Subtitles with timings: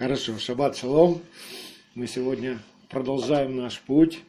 [0.00, 1.20] Хорошо, шаббат шалом.
[1.94, 2.58] Мы сегодня
[2.88, 4.20] продолжаем наш путь.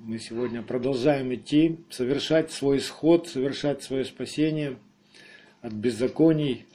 [0.00, 4.78] Мы сегодня продолжаем идти, совершать свой исход, совершать свое спасение
[5.60, 6.66] от беззаконий,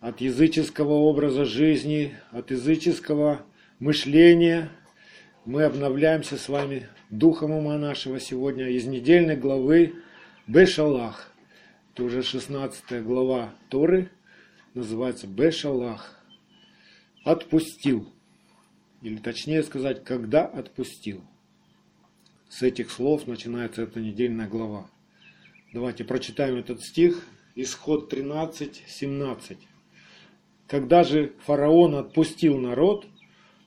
[0.00, 3.42] от языческого образа жизни, от языческого
[3.78, 4.70] мышления.
[5.44, 9.94] Мы обновляемся с вами духом ума нашего сегодня из недельной главы
[10.48, 11.30] Бешалах.
[11.92, 14.10] Это уже 16 глава Торы,
[14.74, 16.23] называется Бешалах
[17.24, 18.06] отпустил.
[19.02, 21.22] Или точнее сказать, когда отпустил.
[22.48, 24.88] С этих слов начинается эта недельная глава.
[25.72, 27.26] Давайте прочитаем этот стих.
[27.56, 29.58] Исход 13, 17.
[30.68, 33.06] Когда же фараон отпустил народ,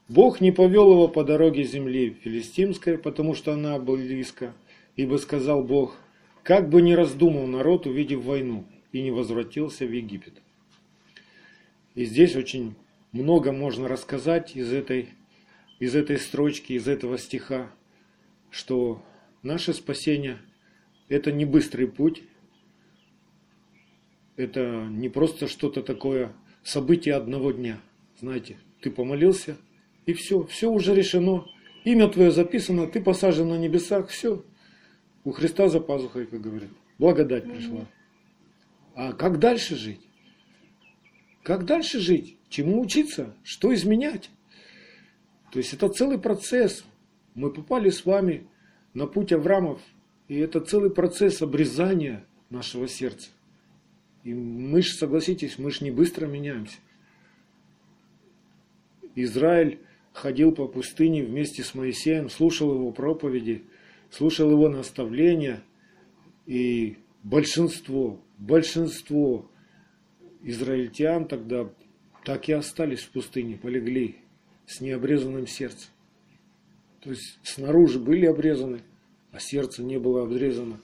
[0.07, 4.53] Бог не повел его по дороге земли филистимской, потому что она была близко,
[4.95, 5.97] ибо сказал Бог,
[6.43, 10.41] как бы не раздумал народ, увидев войну, и не возвратился в Египет.
[11.93, 12.75] И здесь очень
[13.11, 15.09] много можно рассказать из этой,
[15.79, 17.71] из этой строчки, из этого стиха,
[18.49, 19.03] что
[19.43, 20.39] наше спасение–
[21.09, 22.23] это не быстрый путь,
[24.35, 26.33] это не просто что-то такое,
[26.63, 27.79] событие одного дня.
[28.19, 29.57] Знаете, ты помолился,
[30.05, 31.45] и все, все уже решено.
[31.83, 34.43] Имя твое записано, ты посажен на небесах, все.
[35.23, 36.69] У Христа за пазухой, как говорят.
[36.97, 37.87] Благодать пришла.
[38.95, 40.01] А как дальше жить?
[41.43, 42.36] Как дальше жить?
[42.49, 43.35] Чему учиться?
[43.43, 44.29] Что изменять?
[45.51, 46.85] То есть это целый процесс.
[47.35, 48.47] Мы попали с вами
[48.93, 49.81] на путь Авраамов,
[50.27, 53.29] и это целый процесс обрезания нашего сердца.
[54.23, 56.77] И мы же, согласитесь, мы же не быстро меняемся.
[59.15, 59.79] Израиль
[60.13, 63.63] ходил по пустыне вместе с Моисеем, слушал его проповеди,
[64.09, 65.63] слушал его наставления,
[66.45, 69.49] и большинство, большинство
[70.41, 71.69] израильтян тогда
[72.27, 74.17] так и остались в пустыне, полегли
[74.65, 75.89] с необрезанным сердцем.
[76.99, 78.81] То есть снаружи были обрезаны,
[79.31, 80.81] а сердце не было обрезано.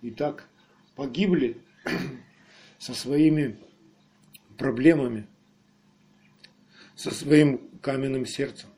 [0.00, 0.48] И так
[0.96, 1.58] погибли
[2.78, 3.58] со своими
[4.56, 5.26] проблемами,
[6.96, 8.70] со своим каменным сердцем.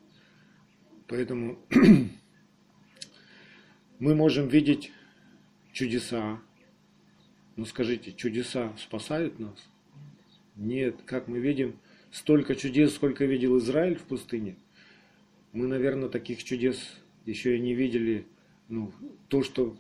[1.06, 1.60] Поэтому
[4.00, 4.90] мы можем видеть
[5.70, 6.40] чудеса.
[7.54, 9.64] Ну скажите, чудеса спасают нас?
[10.56, 11.78] Нет, как мы видим,
[12.10, 14.56] столько чудес, сколько видел Израиль в пустыне,
[15.52, 16.78] мы, наверное, таких чудес
[17.26, 18.26] еще и не видели.
[18.68, 18.92] Ну,
[19.28, 19.76] то, что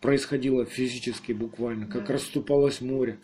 [0.00, 2.14] происходило физически буквально, как да.
[2.14, 3.18] расступалось море,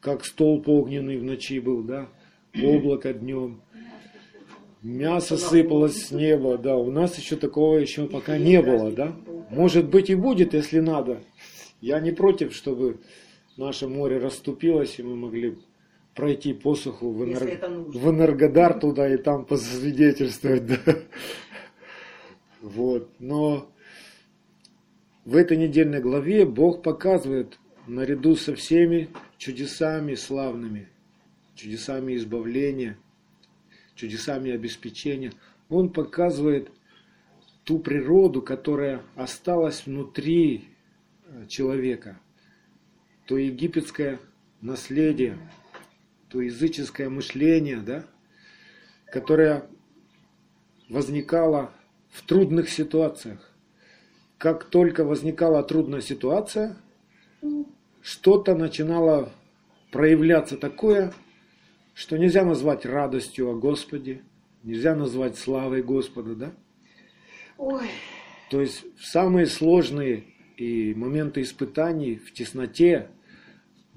[0.00, 2.08] как столб огненный в ночи был, да,
[2.54, 3.60] облако днем,
[4.82, 9.16] мясо сыпалось с неба, да, у нас еще такого еще пока не было, да.
[9.50, 11.22] Может быть и будет, если надо.
[11.80, 12.98] Я не против, чтобы
[13.56, 15.56] наше море расступилось, и мы могли
[16.18, 17.62] пройти посуху в, энерг...
[17.94, 20.66] в Энергодар туда и там посвидетельствовать.
[20.66, 20.98] Да.
[22.60, 23.08] Вот.
[23.20, 23.70] Но
[25.24, 27.56] в этой недельной главе Бог показывает
[27.86, 30.88] наряду со всеми чудесами славными,
[31.54, 32.98] чудесами избавления,
[33.94, 35.32] чудесами обеспечения,
[35.68, 36.72] Он показывает
[37.62, 40.64] ту природу, которая осталась внутри
[41.26, 42.18] э, человека,
[43.26, 44.18] то египетское
[44.60, 45.38] наследие,
[46.28, 48.04] то языческое мышление, да,
[49.10, 49.66] которое
[50.88, 51.72] возникало
[52.10, 53.52] в трудных ситуациях.
[54.36, 56.76] Как только возникала трудная ситуация,
[58.02, 59.32] что-то начинало
[59.90, 61.12] проявляться такое,
[61.94, 64.22] что нельзя назвать радостью о Господе,
[64.62, 66.52] нельзя назвать славой Господа, да?
[67.56, 67.88] Ой.
[68.50, 70.24] То есть в самые сложные
[70.56, 73.10] и моменты испытаний, в тесноте,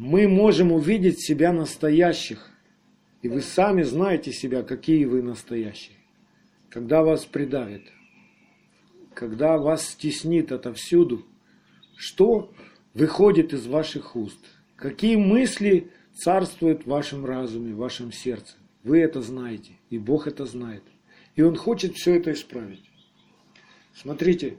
[0.01, 2.49] мы можем увидеть себя настоящих.
[3.21, 5.95] И вы сами знаете себя, какие вы настоящие.
[6.69, 7.83] Когда вас придавит,
[9.13, 11.23] когда вас стеснит отовсюду,
[11.95, 12.51] что
[12.95, 14.43] выходит из ваших уст?
[14.75, 18.55] Какие мысли царствуют в вашем разуме, в вашем сердце?
[18.83, 20.81] Вы это знаете, и Бог это знает.
[21.35, 22.89] И Он хочет все это исправить.
[23.93, 24.57] Смотрите,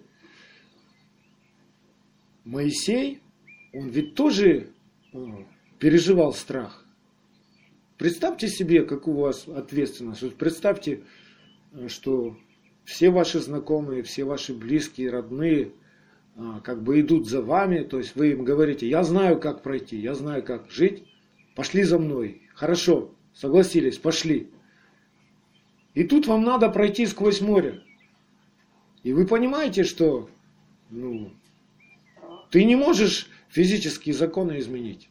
[2.45, 3.23] Моисей,
[3.73, 4.69] он ведь тоже
[5.79, 6.85] переживал страх.
[7.99, 10.37] Представьте себе, как у вас ответственность.
[10.37, 11.03] Представьте,
[11.73, 12.37] э, что
[12.85, 15.73] все ваши знакомые, все ваши близкие, родные,
[16.35, 19.97] а, как бы идут за вами, то есть вы им говорите, я знаю, как пройти,
[19.97, 21.05] я знаю, как жить,
[21.55, 22.43] пошли за мной.
[22.55, 24.51] Хорошо, согласились, пошли.
[25.95, 27.83] И тут вам надо пройти сквозь море.
[29.03, 30.31] И вы понимаете, что
[30.91, 31.33] ну,
[32.51, 35.09] ты не можешь физические законы изменить.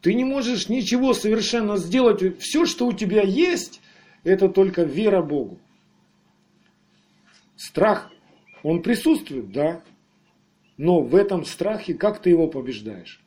[0.00, 2.38] Ты не можешь ничего совершенно сделать.
[2.40, 3.80] Все, что у тебя есть,
[4.24, 5.60] это только вера Богу.
[7.56, 8.10] Страх,
[8.64, 9.82] он присутствует, да,
[10.76, 13.22] но в этом страхе как ты его побеждаешь?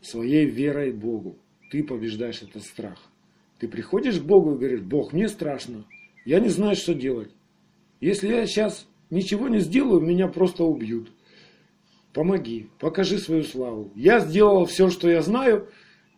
[0.00, 1.38] Своей верой Богу.
[1.70, 2.98] Ты побеждаешь этот страх.
[3.60, 5.84] Ты приходишь к Богу и говоришь, Бог, мне страшно,
[6.24, 7.30] я не знаю, что делать.
[8.00, 11.10] Если я сейчас ничего не сделаю, меня просто убьют.
[12.18, 13.92] Помоги, покажи свою славу.
[13.94, 15.68] Я сделал все, что я знаю,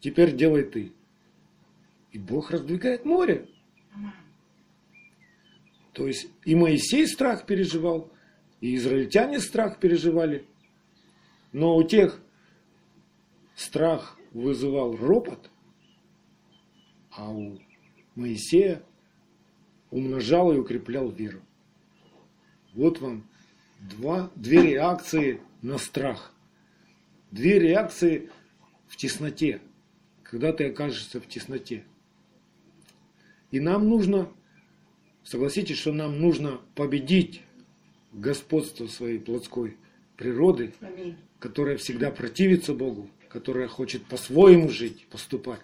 [0.00, 0.94] теперь делай ты.
[2.10, 3.50] И Бог раздвигает море.
[5.92, 8.10] То есть и Моисей страх переживал,
[8.62, 10.46] и израильтяне страх переживали.
[11.52, 12.18] Но у тех
[13.54, 15.50] страх вызывал ропот,
[17.10, 17.58] а у
[18.14, 18.82] Моисея
[19.90, 21.42] умножал и укреплял веру.
[22.72, 23.28] Вот вам
[23.80, 26.32] два, две реакции на страх.
[27.30, 28.30] Две реакции
[28.88, 29.60] в тесноте,
[30.22, 31.84] когда ты окажешься в тесноте.
[33.50, 34.28] И нам нужно,
[35.24, 37.42] согласитесь, что нам нужно победить
[38.12, 39.76] господство своей плотской
[40.16, 41.16] природы, Аминь.
[41.38, 45.60] которая всегда противится Богу, которая хочет по-своему жить, поступать.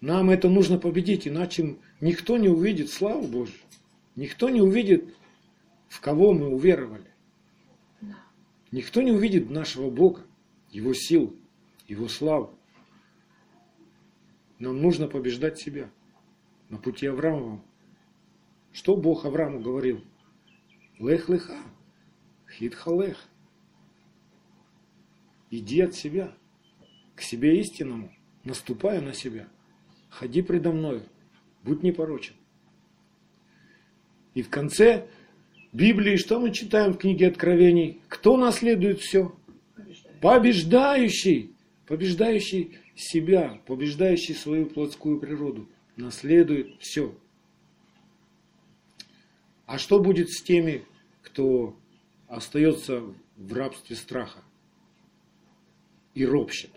[0.00, 3.60] Нам это нужно победить, иначе никто не увидит славу Божью.
[4.16, 5.14] Никто не увидит,
[5.88, 7.09] в кого мы уверовали.
[8.72, 10.22] Никто не увидит нашего Бога,
[10.70, 11.36] Его сил,
[11.88, 12.56] Его славу.
[14.58, 15.90] Нам нужно побеждать себя
[16.68, 17.64] на пути Авраама.
[18.72, 20.04] Что Бог Аврааму говорил?
[20.98, 21.56] Лех леха,
[22.48, 23.18] хит халех.
[25.50, 26.32] Иди от себя,
[27.16, 28.12] к себе истинному,
[28.44, 29.48] наступая на себя.
[30.10, 31.02] Ходи предо мною,
[31.64, 32.34] будь непорочен.
[34.34, 35.08] И в конце
[35.72, 38.00] Библии, что мы читаем в книге Откровений?
[38.08, 39.32] Кто наследует все?
[40.20, 41.54] Побеждающий.
[41.86, 45.68] Побеждающий себя, побеждающий свою плотскую природу.
[45.96, 47.14] Наследует все.
[49.66, 50.84] А что будет с теми,
[51.22, 51.76] кто
[52.26, 53.02] остается
[53.36, 54.40] в рабстве страха
[56.14, 56.70] и ропщет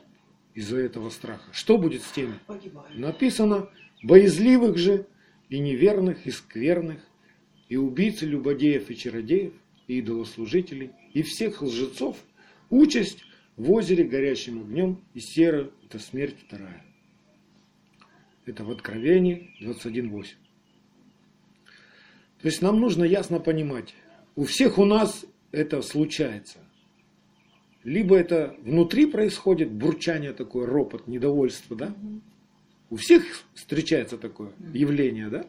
[0.54, 1.50] из-за этого страха?
[1.52, 2.36] Что будет с теми?
[2.46, 2.96] Погибает.
[2.96, 3.70] Написано,
[4.04, 5.08] боязливых же
[5.50, 7.02] и неверных, и скверных,
[7.74, 9.52] и убийц, и любодеев, и чародеев,
[9.88, 12.18] и идолослужителей, и всех лжецов,
[12.70, 13.26] участь
[13.58, 16.86] в озере горящим огнем, и сера– это смерть вторая.
[18.46, 20.26] Это в Откровении 21.8.
[22.42, 23.96] То есть нам нужно ясно понимать,
[24.36, 26.60] у всех у нас это случается.
[27.84, 31.96] Либо это внутри происходит бурчание такое, ропот, недовольство, да?
[32.92, 33.24] У всех
[33.56, 35.48] встречается такое явление, да?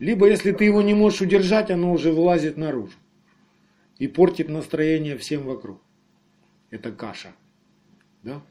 [0.00, 2.96] Либо если ты его не можешь удержать, оно уже вылазит наружу
[3.98, 5.80] и портит настроение всем вокруг.
[6.70, 7.34] Это каша.
[8.22, 8.42] Да?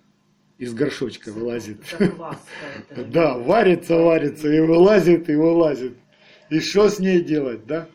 [0.60, 1.80] Из горшочка вылазит.
[2.96, 5.98] Да, варится, варится, и вылазит, и вылазит.
[6.52, 7.90] И что с ней делать, да?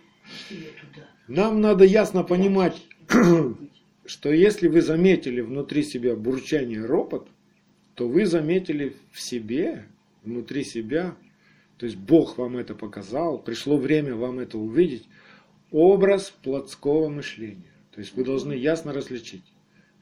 [1.29, 2.83] Нам надо ясно понимать,
[4.05, 7.29] что если вы заметили внутри себя бурчание ропот,
[7.95, 9.85] то вы заметили в себе,
[10.25, 11.15] внутри себя
[11.77, 15.09] то есть Бог вам это показал, пришло время вам это увидеть,
[15.71, 17.73] образ плотского мышления.
[17.91, 19.45] То есть вы должны ясно различить.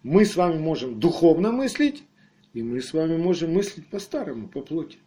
[0.02, 2.04] Мы с вами можем духовно мыслить,
[2.52, 4.98] и мы с вами можем мыслить по-старому, по плоти.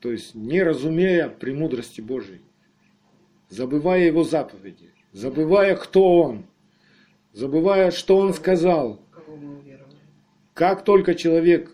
[0.00, 2.40] То есть не разумея премудрости Божией,
[3.50, 6.46] забывая Его заповеди, забывая, кто Он,
[7.32, 9.00] забывая, что Он сказал.
[10.54, 11.70] Как только человек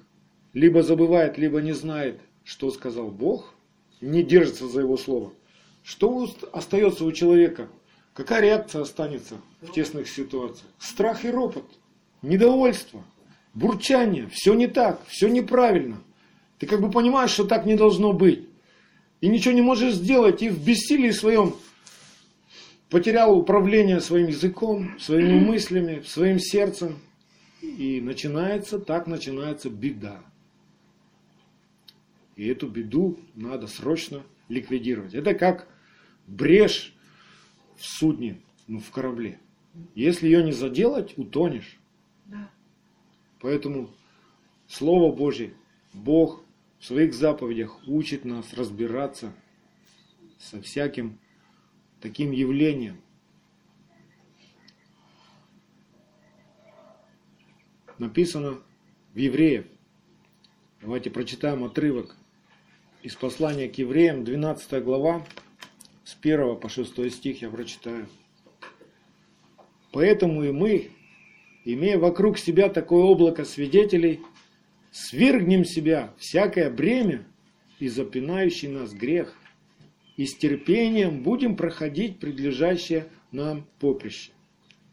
[0.52, 3.54] либо забывает, либо не знает, что сказал Бог–
[4.00, 5.32] не держится за его слово,
[5.82, 7.68] что остается у человека?
[8.14, 10.70] Какая реакция останется в тесных ситуациях?
[10.78, 11.64] Страх и ропот,
[12.22, 13.04] недовольство,
[13.54, 16.02] бурчание, все не так, все неправильно.
[16.58, 18.48] Ты как бы понимаешь, что так не должно быть.
[19.20, 21.54] И ничего не можешь сделать, и в бессилии своем
[22.90, 26.98] потерял управление своим языком, своими мыслями, своим сердцем.
[27.60, 30.20] И начинается, так начинается беда.
[32.38, 35.12] И эту беду надо срочно ликвидировать.
[35.12, 35.68] Это как
[36.28, 36.94] брешь
[37.76, 39.40] в судне, ну, в корабле.
[39.96, 41.78] Если ее не заделать, утонешь.
[42.26, 42.48] Да.
[43.40, 43.90] Поэтому
[44.68, 45.52] Слово Божье,
[45.92, 46.44] Бог
[46.78, 49.34] в своих заповедях учит нас разбираться
[50.38, 51.18] со всяким
[52.00, 53.00] таким явлением.
[57.98, 58.58] Написано
[59.12, 59.66] в Евреев.
[60.80, 62.14] Давайте прочитаем отрывок
[63.02, 65.24] из послания к евреям, 12 глава,
[66.04, 68.08] с 1 по 6 стих я прочитаю.
[69.92, 70.90] Поэтому и мы,
[71.64, 74.20] имея вокруг себя такое облако свидетелей,
[74.90, 77.24] свергнем себя всякое бремя
[77.78, 79.34] и запинающий нас грех,
[80.16, 84.32] и с терпением будем проходить предлежащее нам поприще,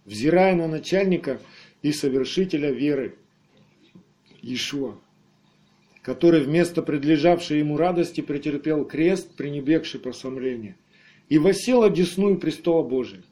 [0.05, 1.41] взирая на начальника
[1.81, 3.15] и совершителя веры,
[4.41, 4.99] Иешуа,
[6.05, 10.77] который вместо предлежавшей ему радости претерпел крест, пренебегший просомление,
[11.29, 13.23] и восел одесную престола Божия.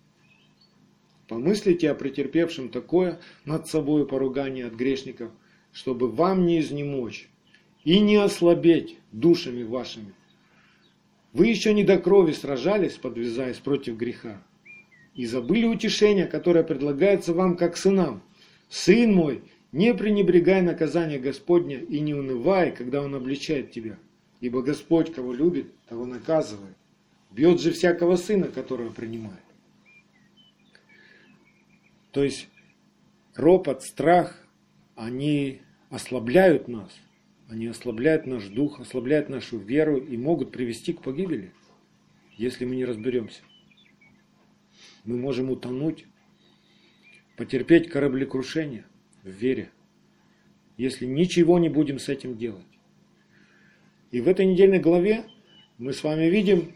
[1.27, 5.31] Помыслите о претерпевшем такое над собой поругание от грешников,
[5.71, 7.29] чтобы вам не изнемочь
[7.83, 10.15] и не ослабеть душами вашими.
[11.31, 14.41] Вы еще не до крови сражались, подвязаясь против греха,
[15.13, 18.23] и забыли утешение, которое предлагается вам как сынам.
[18.67, 23.97] Сын мой, не пренебрегай наказание Господня и не унывай, когда Он обличает тебя.
[24.39, 26.77] Ибо Господь, кого любит, того наказывает.
[27.31, 29.41] Бьет же всякого сына, которого принимает.
[32.11, 32.47] То есть
[33.33, 34.45] ропот, страх,
[34.95, 36.95] они ослабляют нас.
[37.49, 41.51] Они ослабляют наш дух, ослабляют нашу веру и могут привести к погибели,
[42.37, 43.41] если мы не разберемся.
[45.03, 46.05] Мы можем утонуть,
[47.35, 48.85] потерпеть кораблекрушение
[49.23, 49.71] в вере,
[50.77, 52.65] если ничего не будем с этим делать.
[54.11, 55.25] И в этой недельной главе
[55.77, 56.75] мы с вами видим,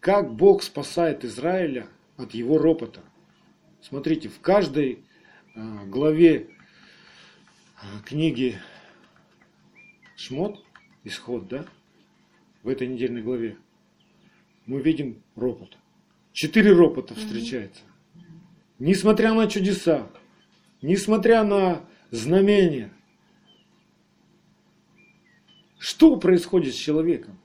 [0.00, 3.00] как Бог спасает Израиля от его ропота.
[3.80, 5.04] Смотрите, в каждой
[5.54, 6.48] а, главе
[7.76, 8.58] а, книги
[10.16, 10.64] Шмот,
[11.04, 11.66] исход, да,
[12.62, 13.56] в этой недельной главе,
[14.64, 15.76] мы видим ропот.
[16.32, 17.82] Четыре ропота встречается.
[18.78, 20.10] Несмотря на чудеса,
[20.86, 22.92] несмотря на знамения,
[25.78, 27.36] что происходит с человеком?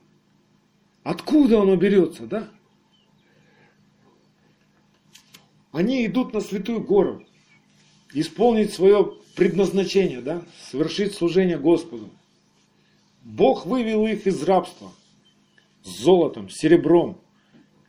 [1.02, 2.48] Откуда оно берется, да?
[5.72, 7.26] Они идут на святую гору,
[8.14, 10.44] исполнить свое предназначение, да?
[10.70, 12.12] совершить служение Господу.
[13.24, 14.92] Бог вывел их из рабства
[15.84, 17.20] с золотом, серебром.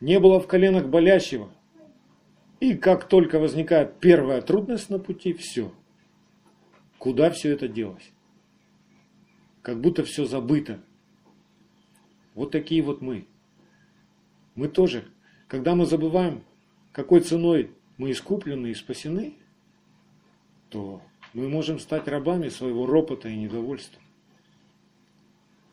[0.01, 1.49] Не было в коленах болящего–
[2.63, 5.73] и как только возникает первая трудность на пути, все.
[6.97, 8.09] Куда все это делось?
[9.61, 10.81] Как будто все забыто.
[12.35, 13.27] Вот такие вот мы.
[14.55, 15.03] Мы тоже,
[15.49, 16.45] когда мы забываем,
[16.93, 19.33] какой ценой мы искуплены и спасены,
[20.69, 21.01] то
[21.33, 24.01] мы можем стать рабами своего ропота и недовольства,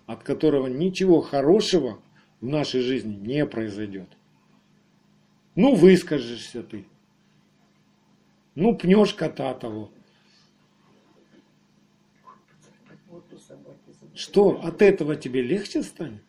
[0.06, 2.02] от которого ничего хорошего
[2.40, 4.08] в нашей жизни не произойдет.
[5.62, 6.86] Ну, выскажешься ты.
[8.54, 9.92] Ну, пнешь кота того.
[14.14, 16.22] Что, от этого тебе легче станет?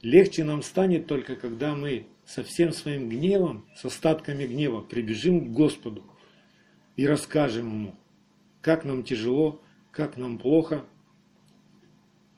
[0.00, 5.52] Легче нам станет только, когда мы со всем своим гневом, с остатками гнева прибежим к
[5.52, 6.04] Господу
[6.94, 7.94] и расскажем Ему,
[8.60, 9.60] как нам тяжело,
[9.90, 10.84] как нам плохо,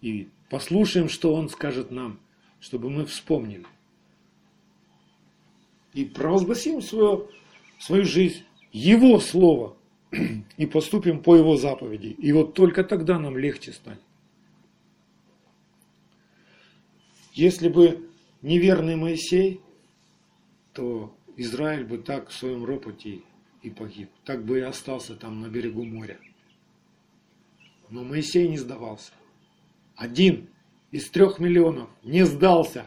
[0.00, 2.18] и послушаем, что Он скажет нам,
[2.60, 3.66] чтобы мы вспомнили
[5.94, 7.26] и провозгласим свое,
[7.78, 9.76] свою жизнь, Его Слово,
[10.56, 12.08] и поступим по Его заповеди.
[12.18, 14.00] И вот только тогда нам легче станет.
[17.32, 18.08] Если бы
[18.42, 19.60] неверный Моисей,
[20.72, 23.20] то Израиль бы так в своем ропоте
[23.62, 24.10] и погиб.
[24.24, 26.18] Так бы и остался там на берегу моря.
[27.88, 29.12] Но Моисей не сдавался.
[29.96, 30.48] Один
[30.90, 32.86] из трех миллионов не сдался,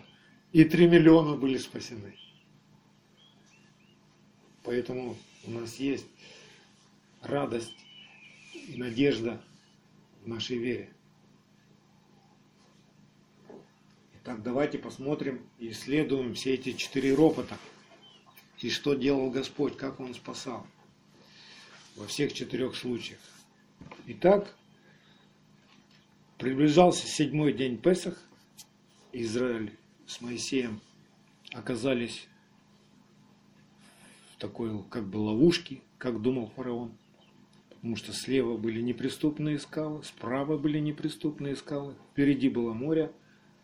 [0.52, 2.16] и три миллиона были спасены.
[4.64, 6.06] Поэтому у нас есть
[7.22, 7.76] радость
[8.54, 9.42] и надежда
[10.24, 10.90] в нашей вере.
[14.16, 17.58] Итак, давайте посмотрим и исследуем все эти четыре ропота.
[18.62, 20.66] И что делал Господь, как Он спасал
[21.98, 23.20] во всех четырех случаях.
[24.08, 24.56] Итак,
[26.38, 28.18] приближался седьмой день Песах.
[29.12, 29.78] Израиль
[30.08, 30.80] с Моисеем
[31.52, 32.28] оказались
[34.44, 36.92] такой как бы ловушки, как думал фараон.
[37.70, 43.14] Потому что слева были неприступные скалы, справа были неприступные скалы, впереди было море,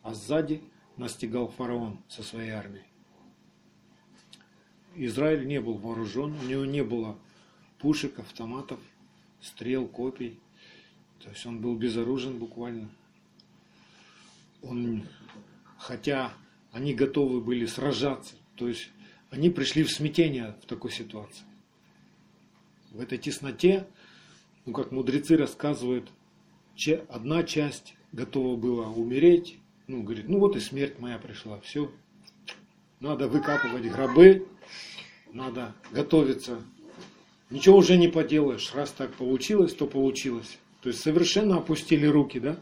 [0.03, 0.61] а сзади
[0.95, 2.85] настигал фараон со своей армией.
[4.95, 7.17] Израиль не был вооружен, у него не было
[7.79, 8.79] пушек, автоматов,
[9.41, 10.39] стрел, копий.
[11.21, 12.89] То есть он был безоружен буквально.
[14.61, 15.03] Он,
[15.77, 16.31] хотя
[16.71, 18.89] они готовы были сражаться, то есть
[19.29, 21.43] они пришли в смятение в такой ситуации.
[22.91, 23.87] В этой тесноте,
[24.65, 26.09] ну как мудрецы рассказывают,
[27.09, 29.57] одна часть готова была умереть,
[29.87, 31.91] ну говорит, ну вот и смерть моя пришла, все,
[32.99, 34.47] надо выкапывать гробы,
[35.31, 36.61] надо готовиться.
[37.49, 40.57] Ничего уже не поделаешь, раз так получилось, то получилось.
[40.81, 42.59] То есть совершенно опустили руки, да?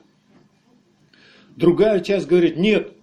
[1.55, 2.93] Другая часть говорит, нет,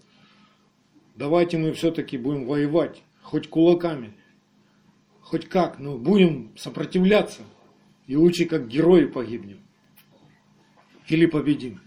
[1.17, 4.13] давайте мы все-таки будем воевать, хоть кулаками,
[5.23, 7.43] хоть как, но будем сопротивляться.
[8.07, 9.61] И лучше как герои погибнем.
[11.09, 11.81] Или победим.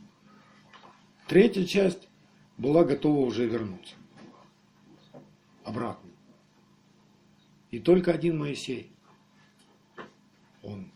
[1.27, 2.10] Третья часть
[2.58, 3.94] была готова уже вернуться.
[5.63, 6.10] Обратно.
[7.70, 8.91] И только один Моисей.
[10.63, 10.91] Он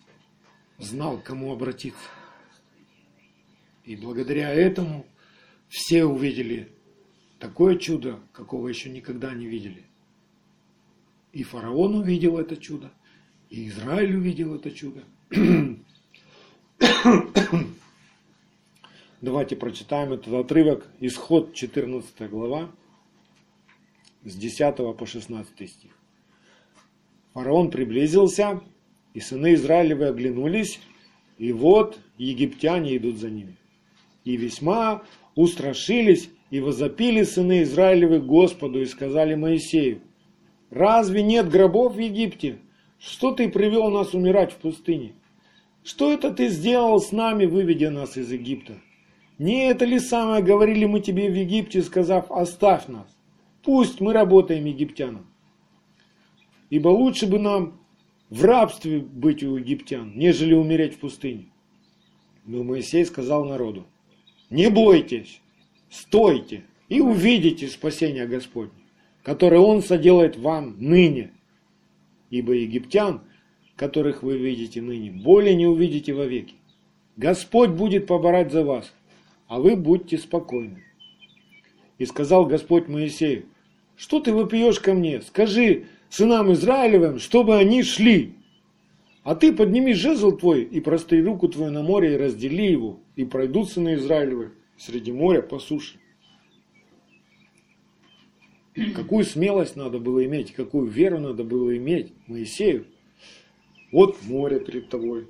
[0.79, 2.10] знал, к кому обратиться.
[3.86, 5.05] И благодаря этому
[5.67, 6.75] все увидели
[7.38, 9.90] такое чудо, какого еще никогда не видели.
[11.33, 12.91] И фараон увидел это чудо,
[13.50, 15.03] и Израиль увидел это чудо.
[19.21, 20.88] Давайте прочитаем этот отрывок.
[21.00, 22.69] Исход 14 глава,
[24.25, 25.91] с 10 по 16 стих.
[27.33, 28.61] Фараон приблизился,
[29.13, 30.81] и сыны Израилевы оглянулись,
[31.38, 33.55] и вот египтяне идут за ними.
[34.25, 35.03] И весьма
[35.35, 40.01] устрашились и возопили сыны Израилевы Господу и сказали Моисею,
[40.71, 42.57] «Разве нет гробов в Египте?
[42.97, 45.13] Что ты привел нас умирать в пустыне?
[45.83, 48.73] Что это ты сделал с нами, выведя нас из Египта?
[49.37, 53.07] Не это ли самое говорили мы тебе в Египте, сказав, оставь нас?
[53.63, 55.25] Пусть мы работаем египтянам.
[56.69, 57.79] Ибо лучше бы нам
[58.29, 61.47] в рабстве быть у египтян, нежели умереть в пустыне.
[62.45, 63.85] Но Моисей сказал народу,
[64.49, 65.41] не бойтесь,
[65.89, 68.80] стойте и увидите спасение Господне,
[69.23, 71.31] которое Он соделает вам ныне.
[72.29, 73.21] Ибо египтян,
[73.75, 76.55] которых вы видите ныне, более не увидите вовеки.
[77.17, 78.93] Господь будет поборать за вас,
[79.47, 80.83] а вы будьте спокойны.
[81.97, 83.45] И сказал Господь Моисею,
[83.95, 85.21] что ты вопиешь ко мне?
[85.21, 88.33] Скажи сынам Израилевым, чтобы они шли.
[89.23, 93.23] А ты подними жезл твой и простри руку твою на море и раздели его, и
[93.25, 95.99] пройдут сыны Израилевы среди моря по суше.
[98.95, 102.85] Какую смелость надо было иметь, какую веру надо было иметь Моисею.
[103.91, 105.27] Вот море перед тобой,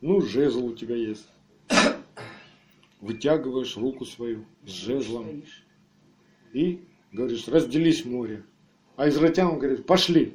[0.00, 1.26] ну жезл у тебя есть
[3.00, 5.42] вытягиваешь руку свою с жезлом
[6.52, 6.80] и
[7.12, 8.44] говоришь, разделись море.
[8.96, 10.34] А израильтянам говорит, пошли.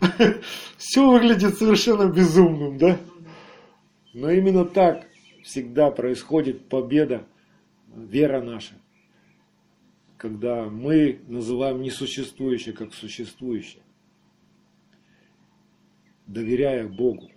[0.76, 2.98] Все выглядит совершенно безумным, да?
[4.12, 5.08] Но именно так
[5.42, 7.26] всегда происходит победа,
[7.94, 8.74] вера наша.
[10.24, 13.82] Когда мы называем несуществующее как существующее,
[16.26, 17.30] доверяя Богу.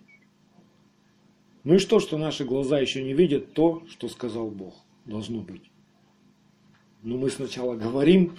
[1.64, 4.74] Ну и что, что наши глаза еще не видят то, что сказал Бог.
[5.04, 5.70] Должно быть.
[7.02, 8.38] Но мы сначала говорим,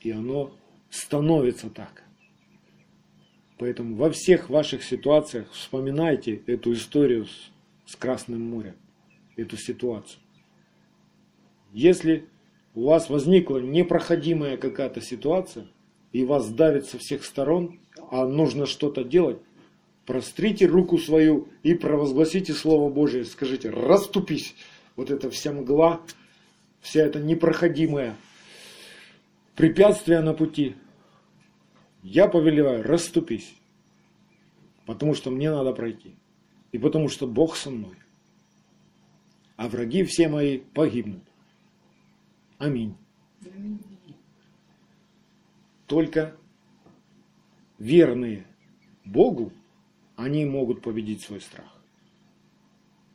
[0.00, 0.52] и оно
[0.90, 2.02] становится так.
[3.58, 7.52] Поэтому во всех ваших ситуациях вспоминайте эту историю с,
[7.92, 8.74] с Красным морем,
[9.36, 10.20] эту ситуацию.
[11.72, 12.28] Если
[12.74, 15.66] у вас возникла непроходимая какая-то ситуация,
[16.12, 17.80] и вас давит со всех сторон,
[18.10, 19.38] а нужно что-то делать,
[20.06, 23.24] прострите руку свою и провозгласите Слово Божие.
[23.24, 24.54] Скажите, расступись.
[24.96, 26.00] Вот эта вся мгла,
[26.80, 28.16] вся эта непроходимая
[29.54, 30.74] препятствие на пути.
[32.02, 33.54] Я повелеваю, расступись.
[34.86, 36.16] Потому что мне надо пройти.
[36.72, 37.94] И потому что Бог со мной.
[39.56, 41.29] А враги все мои погибнут.
[42.60, 42.94] Аминь.
[45.86, 46.36] Только
[47.78, 48.46] верные
[49.06, 49.50] Богу
[50.14, 51.74] они могут победить свой страх.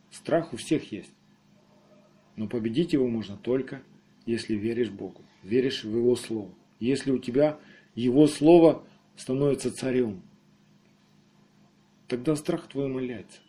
[0.10, 1.13] Страх у всех есть.
[2.36, 3.84] Но победить его можно только,
[4.25, 6.51] если веришь Богу, веришь в Его Слово.
[6.79, 7.60] Если у тебя
[7.93, 8.84] Его Слово
[9.15, 10.23] становится царем,
[12.08, 13.41] тогда страх твой умоляется.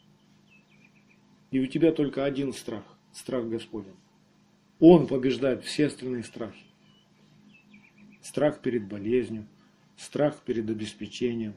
[1.51, 3.97] И у тебя только один страх, страх Господень.
[4.79, 6.65] Он побеждает все остальные страхи.
[8.21, 9.47] Страх перед болезнью,
[9.97, 11.55] страх перед обеспечением,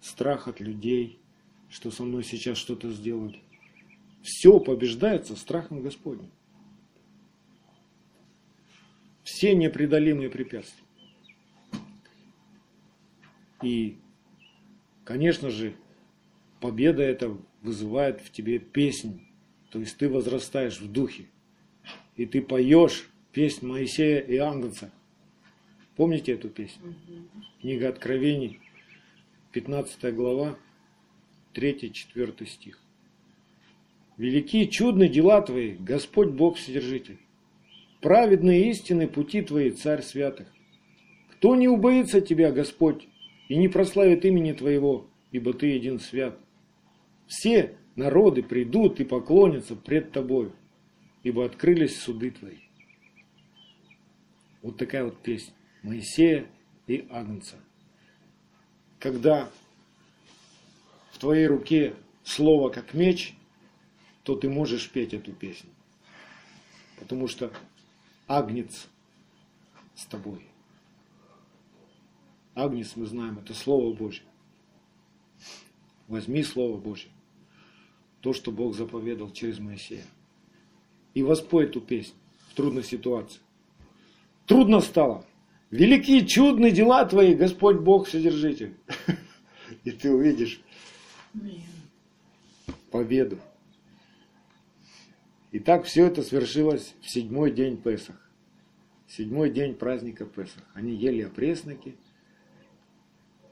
[0.00, 1.18] страх от людей,
[1.68, 3.36] что со мной сейчас что-то сделают.
[4.22, 6.30] Все побеждается страхом Господним.
[9.22, 10.84] Все непреодолимые препятствия.
[13.62, 13.98] И,
[15.04, 15.76] конечно же,
[16.60, 19.26] победа эта вызывает в тебе песнь.
[19.70, 21.26] То есть ты возрастаешь в духе.
[22.20, 24.92] И ты поешь песнь Моисея и Ангельца.
[25.96, 26.94] Помните эту песню?
[27.62, 28.60] Книга Откровений,
[29.52, 30.58] 15 глава,
[31.54, 32.78] 3-4 стих.
[34.18, 37.16] Велики чудны дела Твои, Господь Бог Вседержитель.
[38.02, 40.48] Праведные истины пути Твои, Царь Святых.
[41.30, 43.08] Кто не убоится Тебя, Господь,
[43.48, 46.38] и не прославит имени Твоего, ибо Ты един свят.
[47.26, 50.52] Все народы придут и поклонятся пред Тобою,
[51.22, 52.58] ибо открылись суды Твои.
[54.62, 56.50] Вот такая вот песня Моисея
[56.86, 57.56] и Агнца.
[58.98, 59.50] Когда
[61.12, 63.34] в твоей руке слово как меч,
[64.22, 65.70] то ты можешь петь эту песню.
[66.98, 67.52] Потому что
[68.26, 68.88] Агнец
[69.94, 70.46] с тобой.
[72.54, 74.24] Агнец, мы знаем, это Слово Божье.
[76.08, 77.10] Возьми Слово Божье.
[78.20, 80.04] То, что Бог заповедал через Моисея.
[81.14, 82.14] И воспой эту песню
[82.48, 83.40] в трудной ситуации.
[84.46, 85.24] Трудно стало.
[85.70, 88.74] Великие чудные дела твои, Господь Бог Вседержитель.
[89.84, 90.60] И ты увидишь
[92.90, 93.38] победу.
[95.52, 98.16] И так все это свершилось в седьмой день Песах.
[99.08, 100.62] Седьмой день праздника Песах.
[100.74, 101.96] Они ели опресноки.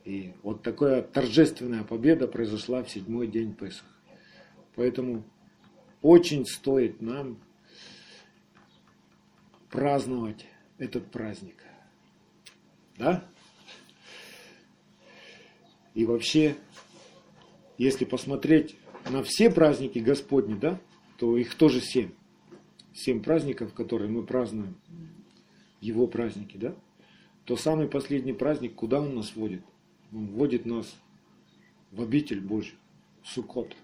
[0.05, 3.87] И вот такая торжественная победа произошла в седьмой день Песах.
[4.75, 5.25] Поэтому
[6.03, 7.39] очень стоит нам
[9.71, 10.47] праздновать
[10.79, 11.63] этот праздник.
[12.97, 13.25] Да?
[15.95, 16.57] И вообще,
[17.77, 18.77] если посмотреть
[19.11, 20.81] на все праздники Господни, да,
[21.19, 22.11] то их тоже семь.
[22.95, 24.77] Семь праздников, которые мы празднуем,
[25.81, 26.75] его праздники, да?
[27.45, 29.63] То самый последний праздник, куда он нас водит?
[30.13, 30.97] Он вводит нас
[31.93, 32.77] в обитель Божью,
[33.23, 33.75] в Суккот.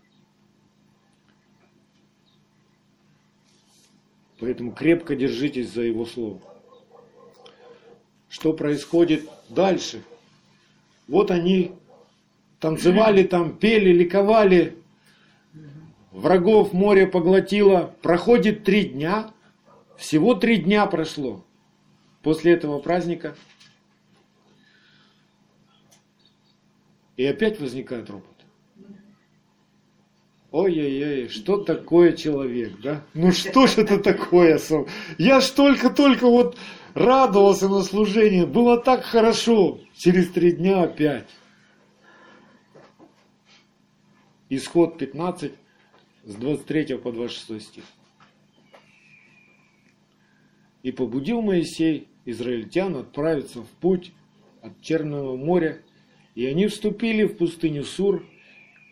[4.40, 6.40] Поэтому крепко держитесь за его слово.
[8.28, 10.02] Что происходит дальше?
[11.06, 11.72] Вот они
[12.58, 14.76] танцевали там, пели, ликовали,
[16.10, 17.94] врагов море поглотило.
[18.02, 19.32] Проходит три дня,
[19.96, 21.44] всего три дня прошло
[22.22, 23.36] после этого праздника.
[27.16, 28.33] И опять возникает ропот.
[30.54, 33.04] Ой-ой-ой, что такое человек, да?
[33.12, 34.60] Ну что ж это такое?
[35.18, 36.56] Я ж только-только вот
[36.94, 39.80] радовался на служение, было так хорошо.
[39.96, 41.28] Через три дня опять.
[44.48, 45.50] Исход 15,
[46.22, 47.84] с 23 по 26 стих.
[50.84, 54.12] И побудил Моисей израильтян отправиться в путь
[54.62, 55.82] от Черного моря,
[56.36, 58.24] и они вступили в пустыню Сур,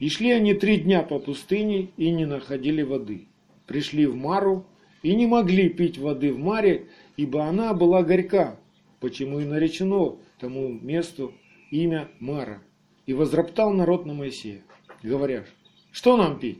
[0.03, 3.29] и шли они три дня по пустыне и не находили воды.
[3.69, 4.67] Пришли в Мару
[5.05, 8.59] и не могли пить воды в Маре, ибо она была горька,
[8.99, 11.33] почему и наречено тому месту
[11.71, 12.61] имя Мара.
[13.07, 14.62] И возроптал народ на Моисея,
[15.05, 15.45] говоря,
[15.93, 16.59] что нам пить?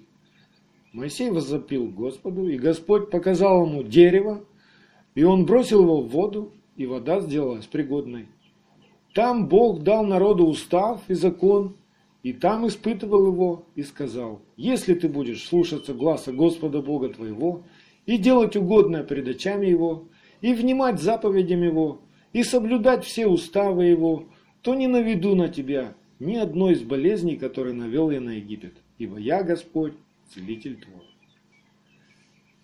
[0.93, 4.45] Моисей возопил Господу, и Господь показал ему дерево,
[5.17, 8.29] и он бросил его в воду, и вода сделалась пригодной.
[9.15, 11.75] Там Бог дал народу устав и закон,
[12.23, 17.65] и там испытывал его и сказал, если ты будешь слушаться гласа Господа Бога твоего
[18.07, 20.09] и делать угодное перед очами его,
[20.41, 22.01] и внимать заповедям его,
[22.33, 24.29] и соблюдать все уставы его,
[24.61, 29.19] то не наведу на тебя ни одной из болезней, которые навел я на Египет, ибо
[29.19, 29.95] я Господь,
[30.29, 31.07] целитель твой.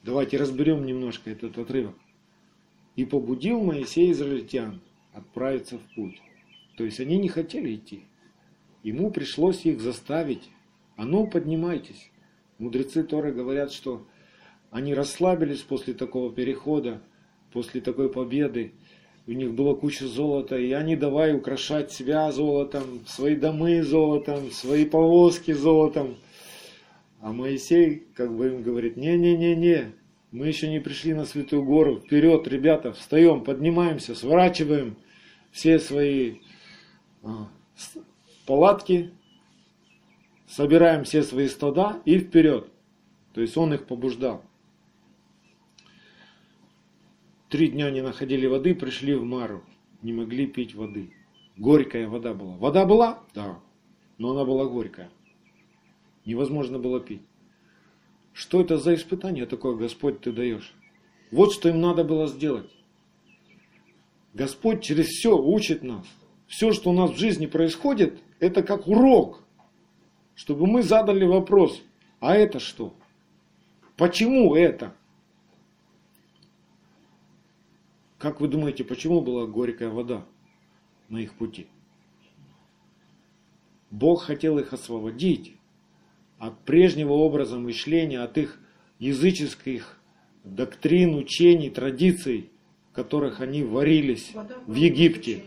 [0.02, 1.94] Давайте разберем немножко этот отрывок
[2.96, 4.80] и побудил Моисей израильтян
[5.12, 6.20] отправиться в путь.
[6.76, 8.07] То есть они не хотели идти.
[8.88, 10.48] Ему пришлось их заставить.
[10.96, 12.10] А ну, поднимайтесь.
[12.56, 14.06] Мудрецы Торы говорят, что
[14.70, 17.02] они расслабились после такого перехода,
[17.52, 18.72] после такой победы.
[19.26, 24.86] У них было куча золота, и они давай украшать себя золотом, свои домы золотом, свои
[24.86, 26.16] повозки золотом.
[27.20, 29.92] А Моисей как бы им говорит, не-не-не-не,
[30.32, 32.00] мы еще не пришли на Святую Гору.
[32.00, 34.96] Вперед, ребята, встаем, поднимаемся, сворачиваем
[35.52, 36.36] все свои
[37.22, 37.48] а,
[38.48, 39.10] палатки,
[40.46, 42.72] собираем все свои стада и вперед.
[43.34, 44.42] То есть он их побуждал.
[47.50, 49.62] Три дня не находили воды, пришли в Мару.
[50.00, 51.12] Не могли пить воды.
[51.58, 52.56] Горькая вода была.
[52.56, 53.22] Вода была?
[53.34, 53.60] Да.
[54.16, 55.10] Но она была горькая.
[56.24, 57.22] Невозможно было пить.
[58.32, 60.72] Что это за испытание такое, Господь, ты даешь?
[61.30, 62.70] Вот что им надо было сделать.
[64.32, 66.06] Господь через все учит нас.
[66.46, 69.42] Все, что у нас в жизни происходит, это как урок.
[70.34, 71.82] Чтобы мы задали вопрос,
[72.20, 72.94] а это что?
[73.96, 74.94] Почему это?
[78.18, 80.24] Как вы думаете, почему была горькая вода
[81.08, 81.66] на их пути?
[83.90, 85.54] Бог хотел их освободить
[86.38, 88.60] от прежнего образа мышления, от их
[88.98, 89.98] языческих
[90.44, 92.50] доктрин, учений, традиций,
[92.90, 94.32] в которых они варились
[94.66, 95.42] в Египте.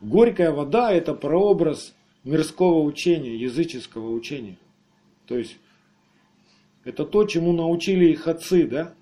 [0.00, 4.58] Горькая вода– это прообраз мирского учения, языческого учения.
[5.26, 5.58] То есть,
[6.84, 8.94] это то, чему научили их отцы, да?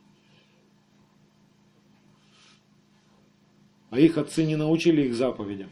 [3.90, 5.70] А их отцы не научили их заповедям.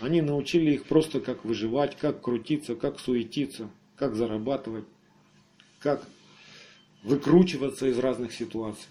[0.00, 4.84] Они научили их просто как выживать, как крутиться, как суетиться, как зарабатывать,
[5.78, 6.04] как
[7.04, 8.88] выкручиваться из разных ситуаций.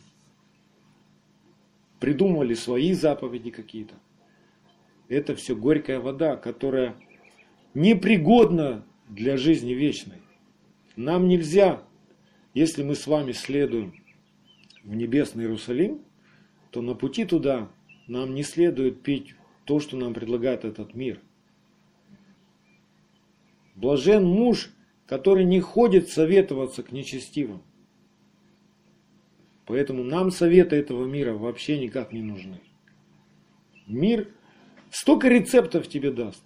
[1.99, 3.95] Придумывали свои заповеди какие-то.
[5.11, 6.95] Это все горькая вода, которая
[7.73, 10.19] непригодна для жизни вечной.
[10.95, 11.83] Нам нельзя,
[12.53, 13.93] если мы с вами следуем
[14.85, 15.99] в небесный Иерусалим,
[16.69, 17.69] то на пути туда
[18.07, 21.19] нам не следует пить то, что нам предлагает этот мир.
[23.75, 24.69] Блажен муж,
[25.07, 27.61] который не ходит советоваться к нечестивым.
[29.65, 32.61] Поэтому нам советы этого мира вообще никак не нужны.
[33.87, 34.29] Мир
[34.91, 36.43] столько рецептов тебе даст.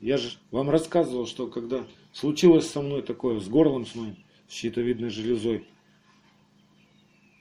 [0.00, 4.16] Я же вам рассказывал, что когда случилось со мной такое, с горлом с моим,
[4.48, 5.66] с щитовидной железой,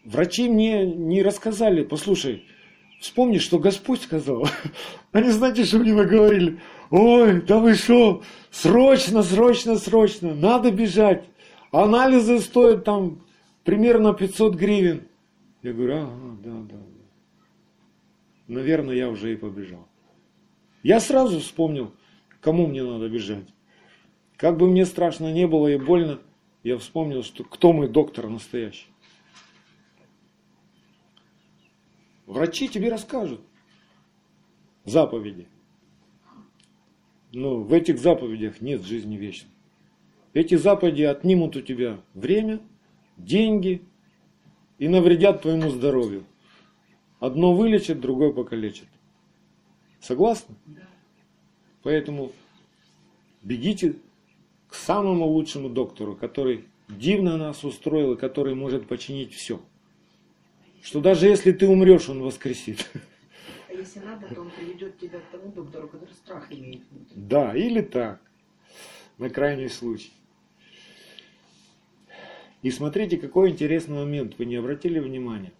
[0.03, 2.45] врачи мне не рассказали, послушай,
[2.99, 4.47] вспомни, что Господь сказал.
[5.11, 6.59] Они, знаете, что мне наговорили?
[6.89, 11.25] Ой, да вы что, срочно, срочно, срочно, надо бежать.
[11.71, 13.21] Анализы стоят там
[13.63, 15.07] примерно 500 гривен.
[15.61, 17.03] Я говорю, ага, да, да, да.
[18.47, 19.87] Наверное, я уже и побежал.
[20.87, 21.91] Я сразу вспомнил,
[22.39, 23.49] кому мне надо бежать.
[24.37, 26.21] Как бы мне страшно не было и больно,
[26.63, 28.87] я вспомнил, что кто мой доктор настоящий.
[32.25, 33.41] Врачи тебе расскажут
[34.85, 35.49] заповеди.
[37.33, 39.51] Но в этих заповедях нет жизни вечной.
[40.31, 42.61] Эти заповеди отнимут у тебя время,
[43.17, 43.81] деньги
[44.77, 46.23] и навредят твоему здоровью.
[47.19, 48.87] Одно вылечит, другое покалечит.
[49.99, 50.55] Согласны?
[50.65, 50.81] Да.
[51.83, 52.31] Поэтому
[53.43, 53.95] бегите
[54.67, 59.61] к самому лучшему доктору, который дивно нас устроил и который может починить все
[60.87, 62.89] что даже если ты умрешь, он воскресит.
[63.67, 66.83] А если надо, то он приведет тебя к тому доктору, который страх имеет.
[67.13, 68.21] Да, или так,
[69.17, 70.13] на крайний случай.
[72.61, 75.51] И смотрите, какой интересный момент, вы не обратили внимания?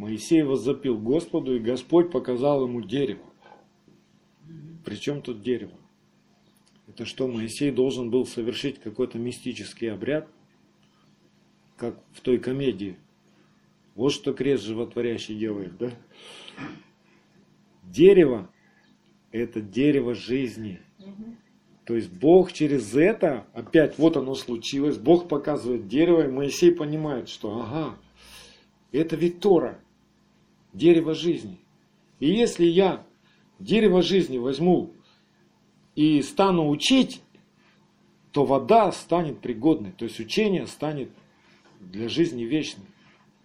[0.00, 3.26] Моисей воззапил Господу, и Господь показал ему дерево.
[4.82, 5.74] Причем тут дерево?
[6.88, 10.26] Это что, Моисей должен был совершить какой-то мистический обряд,
[11.76, 12.96] как в той комедии
[13.94, 15.90] вот что крест животворящий делает, да?
[17.82, 18.50] Дерево–
[19.32, 20.80] это дерево жизни.
[21.84, 27.28] То есть Бог через это, опять вот оно случилось, Бог показывает дерево, и Моисей понимает,
[27.28, 27.98] что ага,
[28.92, 29.78] это ведь Тора,
[30.72, 31.58] дерево жизни.
[32.18, 33.04] И если я
[33.58, 34.92] дерево жизни возьму
[35.94, 37.20] и стану учить,
[38.32, 41.10] то вода станет пригодной, то есть учение станет
[41.80, 42.84] для жизни вечной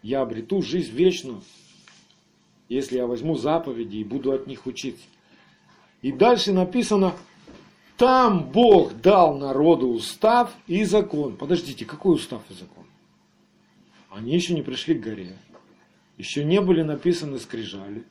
[0.06, 1.42] я обрету жизнь вечную,
[2.70, 5.04] если я возьму заповеди и буду от них учиться.
[6.04, 7.16] И дальше написано,
[7.98, 11.36] там Бог дал народу устав и закон.
[11.38, 12.86] Подождите, какой устав и закон?
[14.12, 15.36] Они еще не пришли к горе.
[16.18, 18.06] Еще не были написаны скрижали.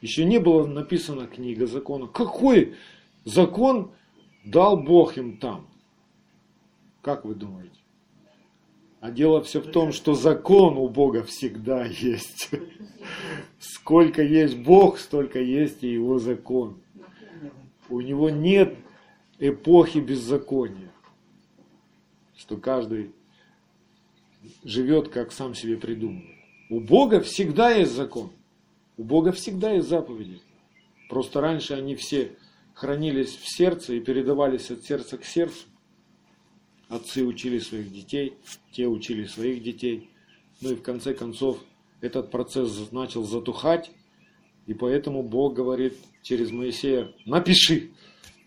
[0.00, 2.06] Еще не было написана книга закона.
[2.06, 2.74] Какой
[3.24, 3.92] закон
[4.44, 5.66] дал Бог им там?
[7.00, 7.78] Как вы думаете?
[9.00, 12.50] А дело все в том, что закон у Бога всегда есть.
[13.58, 16.80] Сколько есть Бог, столько есть и его закон.
[17.90, 18.76] У него нет
[19.38, 20.90] эпохи беззакония.
[22.36, 23.12] Что каждый
[24.64, 26.33] живет, как сам себе придумал.
[26.74, 28.32] У Бога всегда есть закон.
[28.96, 30.40] У Бога всегда есть заповеди.
[31.08, 32.32] Просто раньше они все
[32.72, 35.66] хранились в сердце и передавались от сердца к сердцу.
[36.88, 38.34] Отцы учили своих детей,
[38.72, 40.10] те учили своих детей.
[40.60, 41.58] Ну и в конце концов
[42.00, 43.92] этот процесс начал затухать,
[44.66, 47.92] и поэтому Бог говорит через Моисея, напиши,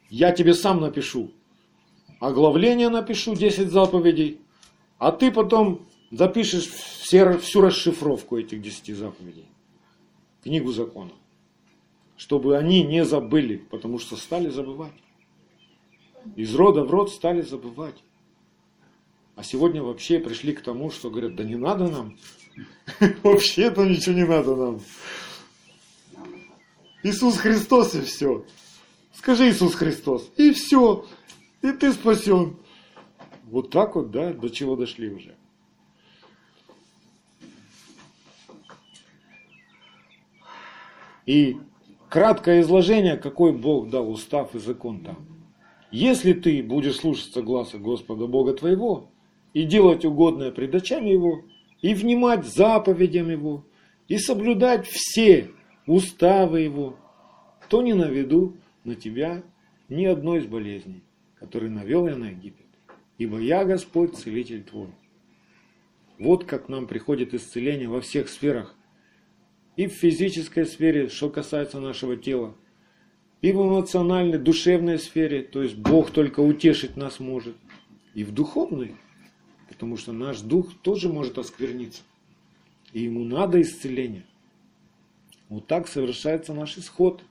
[0.09, 1.31] я тебе сам напишу.
[2.19, 4.41] Оглавление напишу, 10 заповедей,
[4.97, 6.67] а ты потом запишешь
[7.07, 9.45] все, всю расшифровку этих 10 заповедей,
[10.43, 11.13] книгу закона,
[12.17, 14.91] чтобы они не забыли, потому что стали забывать.
[16.35, 17.95] Из рода в род стали забывать.
[19.37, 22.17] А сегодня вообще пришли к тому, что говорят, да не надо нам.
[23.23, 24.81] Вообще то ничего не надо нам.
[27.03, 28.43] Иисус Христос и все.
[29.13, 30.29] Скажи Иисус Христос.
[30.35, 31.05] И все.
[31.61, 32.57] И ты спасен.
[33.43, 35.36] Вот так вот, да, до чего дошли уже.
[41.27, 41.57] И
[42.09, 45.27] краткое изложение, какой Бог дал устав и закон там.
[45.91, 49.11] Если ты будешь слушаться глаза Господа Бога твоего,
[49.53, 51.43] и делать угодное пред очами Его,
[51.81, 53.65] и внимать заповедям Его,
[54.07, 55.51] и соблюдать все
[55.85, 56.97] уставы его,
[57.69, 59.43] то не наведу на тебя
[59.89, 61.03] ни одной из болезней,
[61.35, 62.65] которые навел я на Египет.
[63.17, 64.89] Ибо я Господь, целитель твой.
[66.19, 68.76] Вот как нам приходит исцеление во всех сферах.
[69.77, 72.55] И в физической сфере, что касается нашего тела,
[73.41, 77.55] и в эмоциональной, душевной сфере, то есть Бог только утешить нас может,
[78.15, 78.95] и в духовной,
[79.69, 82.01] потому что наш дух тоже может оскверниться,
[82.91, 84.25] и ему надо исцеление.
[85.47, 87.23] Вот так совершается наш исход,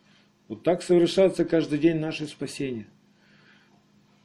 [0.46, 2.86] вот так совершается каждый день наше спасение.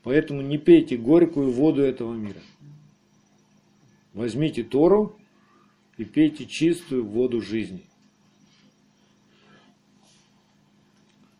[0.04, 2.42] Поэтому не пейте горькую воду этого мира.
[4.14, 5.20] Возьмите Тору
[5.98, 7.86] и пейте чистую воду жизни.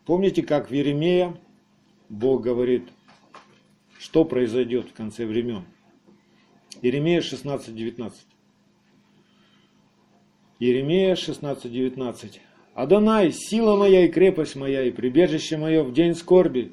[0.04, 1.36] Помните, как в Еремея
[2.08, 2.88] Бог говорит,
[3.98, 5.64] что произойдет в конце времен?
[6.82, 8.12] Еремея 16.19.
[10.58, 12.38] Еремея 16.19.
[12.74, 16.72] «Адонай, сила моя и крепость моя, и прибежище мое в день скорби.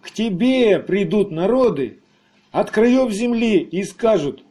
[0.00, 2.00] К тебе придут народы
[2.50, 4.44] от краев земли и скажут,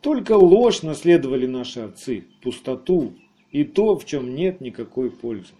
[0.00, 3.14] только ложь наследовали наши отцы, пустоту
[3.50, 5.54] и то, в чем нет никакой пользы.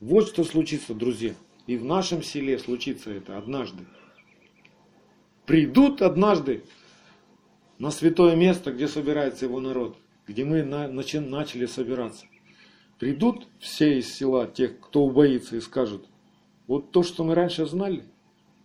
[0.00, 1.34] Вот что случится, друзья.
[1.66, 3.84] И в нашем селе случится это однажды.
[5.46, 6.64] Придут однажды
[7.78, 12.26] на святое место, где собирается его народ, где мы начали собираться.
[12.98, 16.06] Придут все из села, тех, кто убоится, и скажут,
[16.66, 18.04] вот то, что мы раньше знали,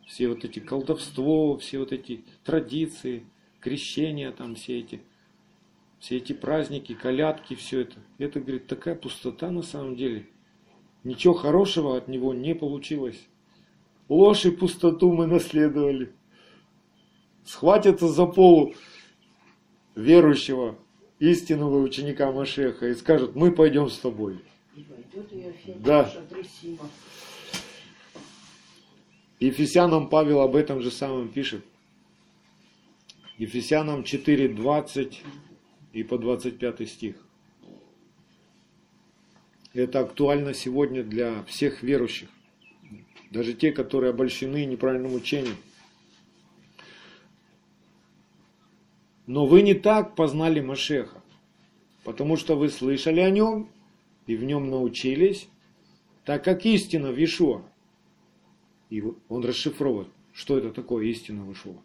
[0.08, 3.26] все вот эти колдовство, все вот эти традиции,
[3.60, 5.02] крещения, там все эти,
[6.00, 8.00] все эти праздники, колядки, все это.
[8.17, 10.28] Это, говорит, такая пустота на самом деле.
[11.04, 13.20] Ничего хорошего от него не получилось.
[14.08, 16.14] Ложь и пустоту мы наследовали.
[17.44, 18.76] Схватятся за полу
[19.96, 20.78] верующего,
[21.20, 24.40] истинного ученика Машеха и скажут, мы пойдем с тобой.
[25.78, 26.12] Да.
[29.40, 31.66] Ефесянам Павел об этом же самом пишет.
[33.38, 35.24] Ефесянам 4, 20
[35.94, 37.16] и по 25 стих.
[39.74, 42.30] Это актуально сегодня для всех верующих.
[43.30, 45.56] Даже те, которые обольщены неправильным учением.
[49.28, 51.22] Но вы не так познали Машеха,
[52.04, 53.70] потому что вы слышали о нем
[54.28, 55.48] и в нем научились,
[56.26, 57.62] так как истина в Ишуа.
[58.90, 61.78] И он расшифровывает, что это такое истина в Ишуа.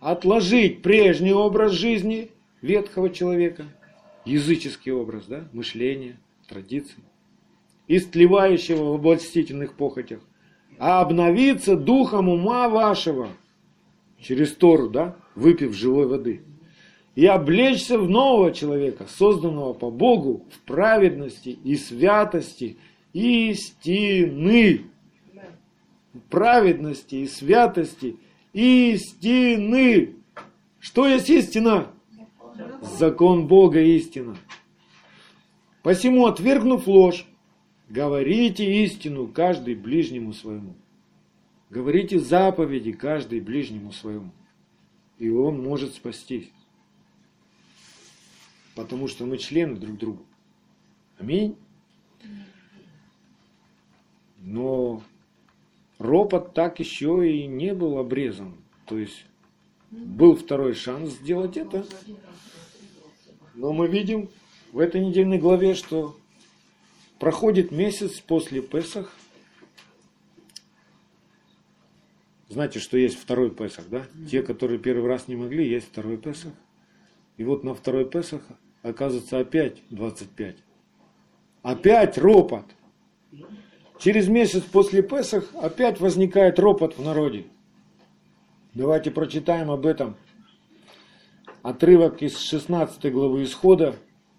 [0.00, 2.30] Отложить прежний образ жизни
[2.62, 3.66] ветхого человека,
[4.24, 7.02] языческий образ, да, мышление, традиции,
[7.88, 10.20] истлевающего в обольстительных похотях,
[10.78, 13.28] а обновиться духом ума вашего
[14.20, 16.42] через Тору, да, выпив живой воды–
[17.14, 22.76] и облечься в нового человека, созданного по Богу в праведности и святости
[23.12, 24.82] истины.
[26.28, 28.16] Праведности и святости
[28.52, 30.16] истины.
[30.80, 31.88] Что есть истина?
[32.98, 34.36] Закон Бога истина.
[35.84, 37.24] Посему, отвергнув ложь,
[37.88, 40.74] говорите истину каждый ближнему своему.
[41.70, 44.32] Говорите заповеди каждый ближнему своему.
[45.18, 46.50] И он может спастись
[48.74, 50.22] потому что мы члены друг друга.
[51.18, 51.56] Аминь.
[54.38, 55.02] Но
[55.98, 58.54] ропот так еще и не был обрезан.
[58.86, 59.24] То есть
[59.90, 61.86] был второй шанс сделать это.
[63.54, 64.28] Но мы видим
[64.74, 66.16] в этой недельной главе, что
[67.20, 69.14] проходит месяц после Песах.
[72.48, 74.02] Знаете, что есть второй Песах, да?
[74.28, 76.52] Те, которые первый раз не могли, есть второй Песах.
[77.36, 78.42] И вот на второй Песах
[78.82, 80.56] оказывается опять 25.
[81.62, 82.64] Опять ропот.
[84.00, 87.44] Через месяц после Песах опять возникает ропот в народе.
[88.74, 90.16] Давайте прочитаем об этом.
[91.62, 93.94] Отрывок из 16 главы Исхода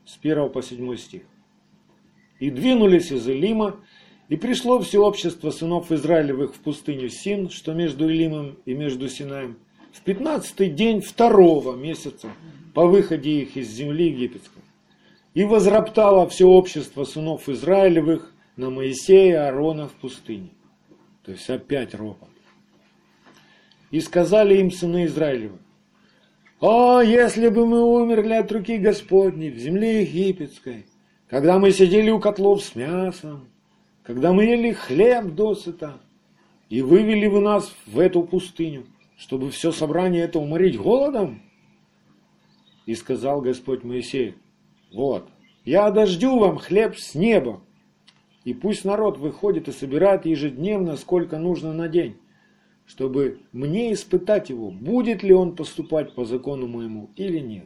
[0.06, 1.24] с 1 по 7 стих.
[2.40, 3.78] «И двинулись из Илима,
[4.28, 9.58] и пришло все общество сынов Израилевых в пустыню Син, что между Илимом и между Синаем,
[9.92, 12.30] в пятнадцатый день второго месяца
[12.74, 14.62] по выходе их из земли египетской.
[15.34, 20.50] И возроптало все общество сынов Израилевых на Моисея и Аарона в пустыне.
[21.24, 22.30] То есть опять ропот.
[23.92, 25.60] И сказали им сыны Израилевы,
[26.60, 30.86] «О, если бы мы умерли от руки Господней в земле египетской,
[31.28, 33.50] когда мы сидели у котлов с мясом,
[34.04, 36.00] когда мы ели хлеб досыта,
[36.70, 38.86] и вывели вы нас в эту пустыню,
[39.18, 41.42] чтобы все собрание это уморить голодом?»
[42.86, 44.36] И сказал Господь Моисею,
[44.94, 45.28] вот,
[45.66, 47.60] Я дождю вам хлеб с неба,
[48.46, 52.16] и пусть народ выходит и собирает ежедневно, сколько нужно на день,
[52.86, 57.66] чтобы мне испытать его, будет ли он поступать по закону моему или нет.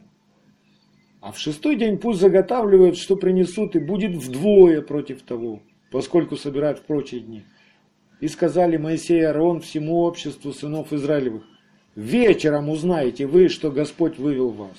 [1.20, 5.60] А в шестой день пусть заготавливают, что принесут, и будет вдвое против того,
[5.90, 7.44] поскольку собирают в прочие дни.
[8.20, 11.42] И сказали Моисей и Аарон всему обществу сынов Израилевых,
[11.94, 14.76] вечером узнаете вы, что Господь вывел вас.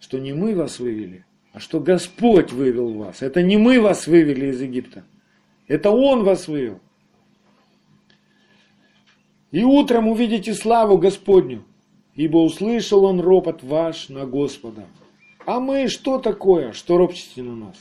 [0.00, 3.22] Что не мы вас вывели, а что Господь вывел вас.
[3.22, 5.04] Это не мы вас вывели из Египта.
[5.66, 6.80] Это Он вас вывел.
[9.56, 11.64] И утром увидите славу Господню,
[12.14, 14.86] ибо услышал Он ропот ваш на Господа.
[15.46, 17.76] А мы что такое, что ропчете на нас?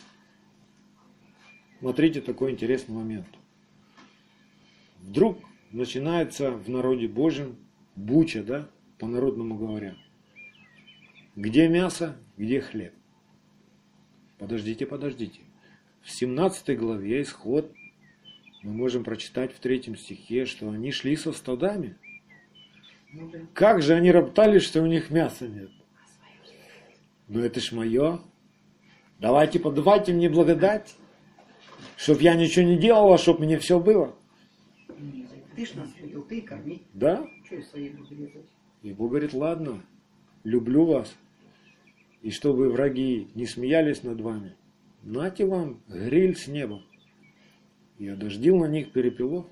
[1.79, 3.27] Смотрите, такой интересный момент.
[5.01, 5.37] Вдруг
[5.73, 7.57] начинается в народе Божьем
[7.97, 9.97] буча, да, по-народному говоря.
[11.35, 12.93] Где мясо, где хлеб?
[14.37, 15.41] Подождите, подождите.
[16.03, 17.69] В 17 главе Исход
[18.65, 21.97] мы можем прочитать в третьем стихе, что они шли со стадами.
[23.13, 23.39] Ну да.
[23.53, 25.69] Как же они роптали, что у них мяса нет?
[27.27, 28.21] Ну это ж мое.
[29.19, 30.95] Давайте, подавайте мне благодать,
[31.95, 34.15] чтоб я ничего не делал, а чтоб мне все было.
[35.55, 36.81] Ты ж нас видел, ты и корми.
[36.95, 37.23] Да?
[37.45, 38.49] Что я свои буду резать?
[38.81, 39.83] И Бог говорит, ладно,
[40.43, 41.15] люблю вас.
[42.23, 44.55] И чтобы враги не смеялись над вами,
[45.03, 46.81] нате вам гриль с неба.
[47.97, 49.45] И одождил на них перепелов.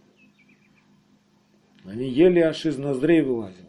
[1.86, 3.66] Они ели, аж из ноздрей вылазил.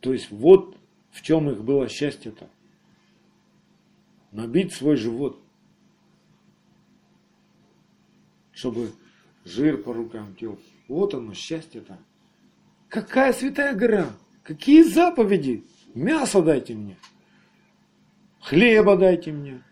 [0.00, 0.76] То есть вот
[1.10, 2.48] в чем их было счастье-то.
[4.32, 5.40] Набить свой живот.
[8.52, 8.92] Чтобы
[9.44, 10.58] жир по рукам тел.
[10.88, 11.98] Вот оно, счастье-то.
[12.88, 14.10] Какая святая гора?
[14.42, 15.64] Какие заповеди?
[15.94, 16.96] Мясо дайте мне.
[18.40, 19.62] Хлеба дайте мне.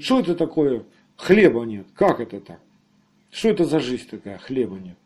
[0.00, 0.84] Что это такое?
[1.16, 1.86] Хлеба нет.
[1.94, 2.60] Как это так?
[3.30, 4.38] Что это за жизнь такая?
[4.38, 4.96] Хлеба нет.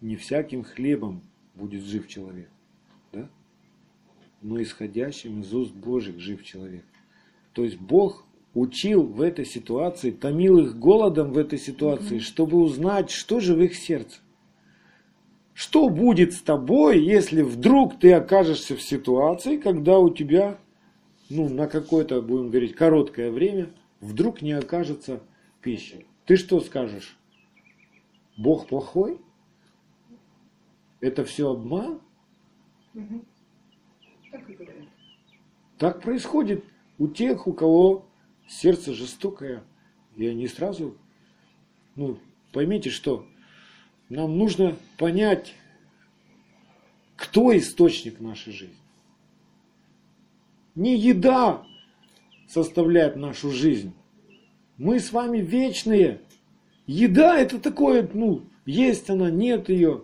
[0.00, 1.22] Не всяким хлебом
[1.54, 2.50] будет жив человек,
[3.12, 3.28] да?
[4.42, 6.84] но исходящим из уст Божьих жив человек.
[7.52, 13.10] То есть Бог учил в этой ситуации, томил их голодом в этой ситуации, чтобы узнать,
[13.10, 14.18] что же в их сердце.
[15.54, 20.58] Что будет с тобой, если вдруг ты окажешься в ситуации, когда у тебя,
[21.28, 25.22] ну, на какое-то, будем говорить, короткое время, вдруг не окажется
[25.60, 26.06] пищи?
[26.24, 27.18] Ты что скажешь?
[28.36, 29.20] Бог плохой?
[31.00, 32.00] Это все обман?
[32.94, 33.24] Мгм.
[34.30, 34.40] Так.
[35.78, 36.64] Так происходит
[36.98, 38.06] у тех, у кого
[38.48, 39.64] сердце жестокое,
[40.16, 40.96] и они сразу,
[41.96, 42.18] ну,
[42.52, 43.26] поймите, что
[44.12, 45.54] нам нужно понять,
[47.16, 48.76] кто источник нашей жизни.
[50.74, 51.64] Не еда
[52.46, 53.94] составляет нашу жизнь.
[54.76, 56.20] Мы с вами вечные.
[56.86, 60.02] Еда это такое, ну, есть она, нет ее.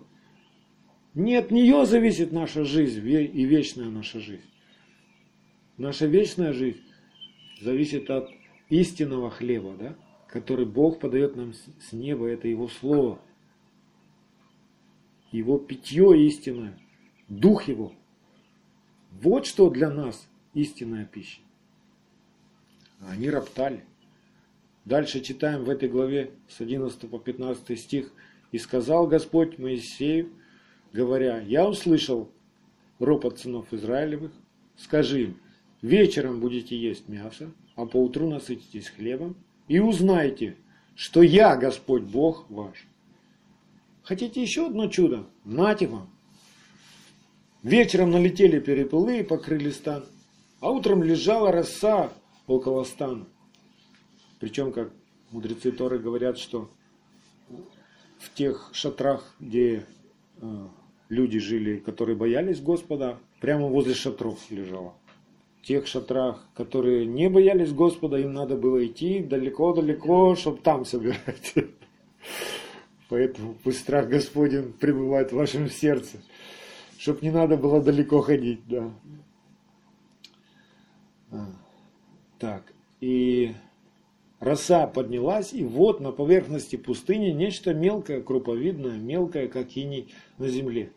[1.15, 4.49] Не от нее зависит наша жизнь и вечная наша жизнь.
[5.77, 6.81] Наша вечная жизнь
[7.61, 8.31] зависит от
[8.71, 9.97] истинного хлеба, да,
[10.29, 13.19] который Бог подает нам с неба, это Его Слово.
[15.33, 16.79] Его питье истинное,
[17.29, 17.93] Дух Его.
[19.21, 21.41] Вот что для нас истинная пища.
[23.01, 23.85] Они роптали.
[24.85, 28.13] Дальше читаем в этой главе с 11 по 15 стих.
[28.51, 30.31] «И сказал Господь Моисею,
[30.93, 32.31] говоря, я услышал
[32.99, 34.33] ропот сынов Израилевых,
[34.77, 35.41] скажи им,
[35.83, 39.37] вечером будете есть мясо, а поутру насытитесь хлебом,
[39.69, 40.57] и узнайте,
[40.95, 42.87] что я Господь Бог ваш.
[44.09, 45.27] Хотите еще одно чудо?
[45.45, 46.09] Нате вам.
[47.63, 50.07] Вечером налетели перепелы и покрыли стан,
[50.61, 52.11] а утром лежала роса
[52.47, 53.27] около стана.
[54.41, 54.91] Причем, как
[55.31, 56.71] мудрецы Торы говорят, что
[58.19, 59.85] в тех шатрах, где
[60.41, 60.67] э,
[61.11, 64.95] люди жили, которые боялись Господа, прямо возле шатров лежала.
[65.61, 71.53] В тех шатрах, которые не боялись Господа, им надо было идти далеко-далеко, чтобы там собирать.
[73.09, 76.19] Поэтому пусть страх Господень пребывает в вашем сердце,
[76.99, 78.91] чтобы не надо было далеко ходить, да.
[81.31, 81.47] А,
[82.39, 83.55] Так, и
[84.41, 90.93] роса поднялась, и вот на поверхности пустыни нечто мелкое, круповидное, мелкое, как иней на земле.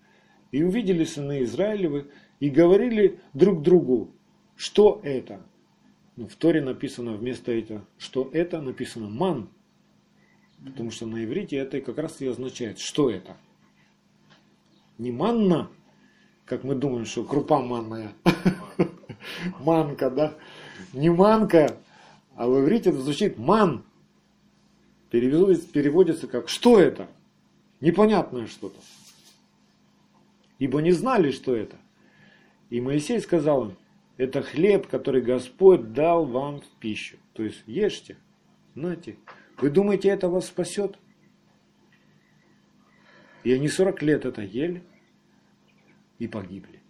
[0.51, 2.07] И увидели сыны Израилевы
[2.41, 4.11] и говорили друг другу,
[4.57, 5.41] что это?
[6.17, 9.49] Ну, в Торе написано вместо этого, что это написано ман,
[10.63, 13.37] потому что на иврите это как раз и означает, что это.
[14.97, 15.69] Не манна,
[16.45, 18.13] как мы думаем, что крупа манная.
[19.59, 20.33] Манка, да?
[20.93, 21.77] Не манка,
[22.35, 23.83] а в иврите это звучит ман.
[25.09, 27.07] Переводится, переводится как «что это?»
[27.81, 28.79] Непонятное что-то.
[30.59, 31.77] Ибо не знали, что это.
[32.69, 33.75] И Моисей сказал им,
[34.17, 37.17] это хлеб, который Господь дал вам в пищу.
[37.33, 38.17] То есть ешьте,
[38.75, 39.17] нате.
[39.61, 40.97] Вы думаете, это вас спасет?
[43.43, 44.83] И они 40 лет это ели
[46.19, 46.81] и погибли,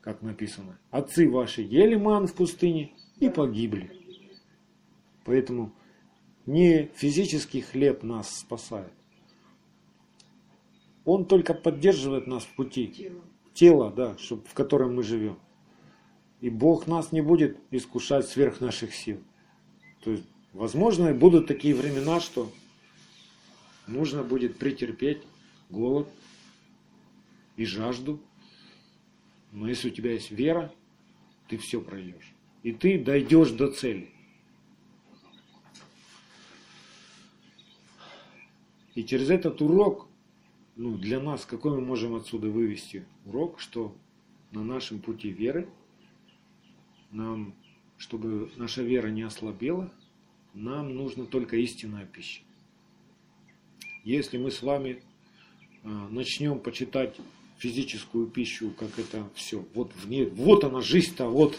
[0.00, 0.78] как написано.
[0.90, 3.90] Отцы ваши ели ман в пустыне и погибли.
[5.24, 5.74] Поэтому
[6.46, 8.92] не физический хлеб нас спасает.
[11.04, 12.88] Он только поддерживает нас в пути.
[12.88, 13.22] Тело.
[13.52, 15.38] Тело, да, чтоб, в котором мы живем.
[16.40, 19.22] И Бог нас не будет искушать сверх наших сил.
[20.02, 22.50] То есть, возможно, будут такие времена, что
[23.86, 25.22] нужно будет претерпеть
[25.68, 26.08] голод
[27.56, 28.20] и жажду.
[29.52, 30.72] Но если у тебя есть вера,
[31.48, 32.32] ты все пройдешь.
[32.62, 34.10] И ты дойдешь до цели.
[38.94, 40.08] И через этот урок,
[40.76, 43.94] ну, для нас, какой мы можем отсюда вывести урок, что
[44.52, 45.68] на нашем пути веры,
[47.10, 47.54] нам,
[47.96, 49.92] чтобы наша вера не ослабела,
[50.54, 52.40] нам нужна только истинная пища.
[54.04, 55.02] Если мы с вами
[55.82, 57.16] а, начнем почитать
[57.58, 61.58] физическую пищу, как это все, вот в ней, вот она жизнь-то, вот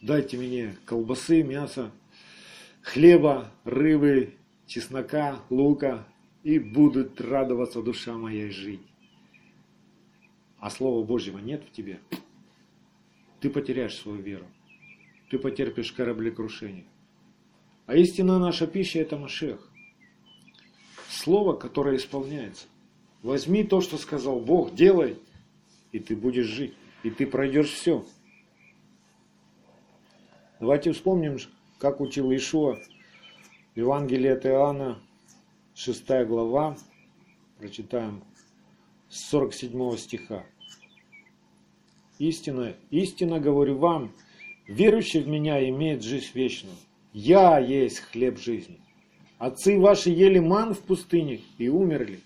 [0.00, 1.90] дайте мне колбасы, мяса,
[2.82, 4.34] хлеба, рыбы,
[4.66, 6.06] чеснока, лука,
[6.42, 8.82] и будет радоваться душа моя жить.
[10.58, 12.00] А Слова Божьего нет в тебе,
[13.40, 14.46] ты потеряешь свою веру.
[15.30, 16.84] Ты потерпишь кораблекрушение.
[17.86, 19.68] А истинная наша пища– это Машех.
[21.08, 22.66] Слово, которое исполняется.
[23.22, 25.18] Возьми то, что сказал Бог, делай,
[25.92, 26.74] и ты будешь жить.
[27.02, 28.04] И ты пройдешь все.
[30.60, 31.38] Давайте вспомним,
[31.78, 32.78] как учил Ишуа.
[33.74, 34.98] Евангелие от Иоанна,
[35.74, 36.76] 6 глава,
[37.58, 38.22] прочитаем
[39.08, 40.46] с 47 стиха.
[42.18, 44.12] Истина, истинно говорю вам,
[44.68, 46.76] верующий в меня имеет жизнь вечную.
[47.14, 48.80] Я есть хлеб жизни.
[49.38, 52.18] Отцы ваши ели ман в пустыне и умерли.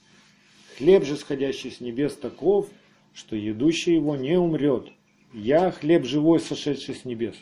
[0.79, 2.69] Хлеб же, сходящий с небес, таков,
[3.13, 4.91] что едущий его не умрет.
[5.35, 7.37] Я хлеб живой, сошедший с небес.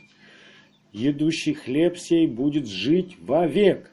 [0.92, 3.92] Едущий хлеб сей будет жить вовек.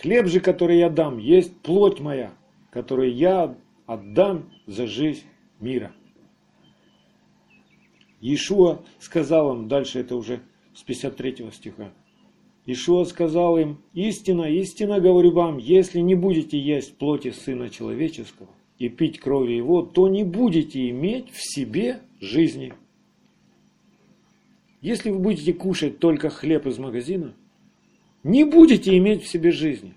[0.00, 2.32] Хлеб же, который я дам, есть плоть моя,
[2.72, 3.56] которую я
[3.86, 5.22] отдам за жизнь
[5.60, 5.92] мира.
[8.20, 10.40] Иешуа сказал им, дальше это уже
[10.74, 11.92] с 53 стиха,
[12.70, 18.90] Ишуа сказал им, истина, истина говорю вам, если не будете есть плоти Сына Человеческого и
[18.90, 22.74] пить крови Его, то не будете иметь в себе жизни.
[24.82, 27.34] Если вы будете кушать только хлеб из магазина,
[28.22, 29.94] не будете иметь в себе жизни.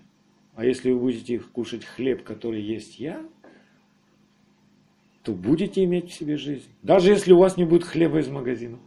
[0.54, 3.22] А если вы будете кушать хлеб, который есть я,
[5.22, 6.70] то будете иметь в себе жизнь.
[6.80, 8.78] Даже если у вас не будет хлеба из магазина.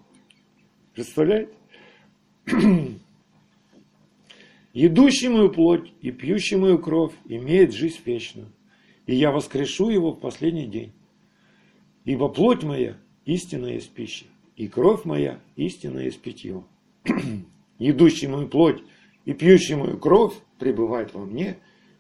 [0.96, 1.54] Представляете?
[4.76, 8.52] Едущий мою плоть и пьющий мою кровь имеет жизнь вечную,
[9.06, 10.92] и я воскрешу его в последний день.
[12.04, 14.26] Ибо плоть моя истинная есть пища,
[14.58, 16.66] и кровь моя истинная есть питье.
[17.80, 18.84] Едущий мою плоть
[19.24, 21.58] и пьющий мою кровь пребывает во мне,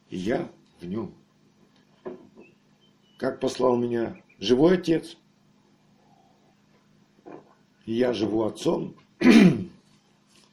[0.09, 0.51] и я
[0.81, 1.13] в нем.
[3.17, 5.15] Как послал меня живой отец,
[7.85, 8.97] и я живу отцом,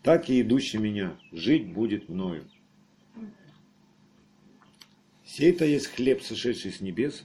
[0.02, 2.44] так и идущий меня жить будет мною.
[5.24, 7.24] Сей-то есть хлеб, сошедший с небес,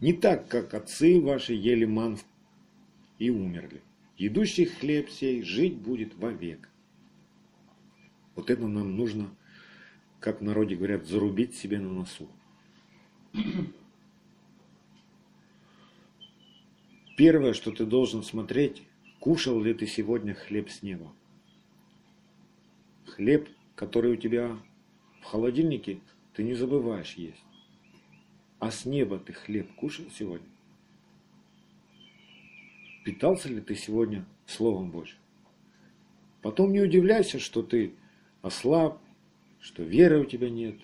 [0.00, 2.18] не так, как отцы ваши ели ман
[3.18, 3.80] и умерли.
[4.18, 6.68] Едущий хлеб сей жить будет вовек.
[8.34, 9.30] Вот это нам нужно,
[10.18, 12.28] как в народе говорят, зарубить себе на носу.
[17.16, 18.82] Первое, что ты должен смотреть,
[19.20, 21.12] Кушал ли ты сегодня хлеб с неба?
[23.04, 24.58] Хлеб, который у тебя
[25.20, 26.00] в холодильнике,
[26.32, 27.44] ты не забываешь есть.
[28.60, 30.48] А с неба ты хлеб кушал сегодня?
[33.04, 35.18] Питался ли ты сегодня Словом Божьим?
[36.40, 37.92] Потом не удивляйся, что ты
[38.40, 39.02] ослаб,
[39.60, 40.76] что веры у тебя нет,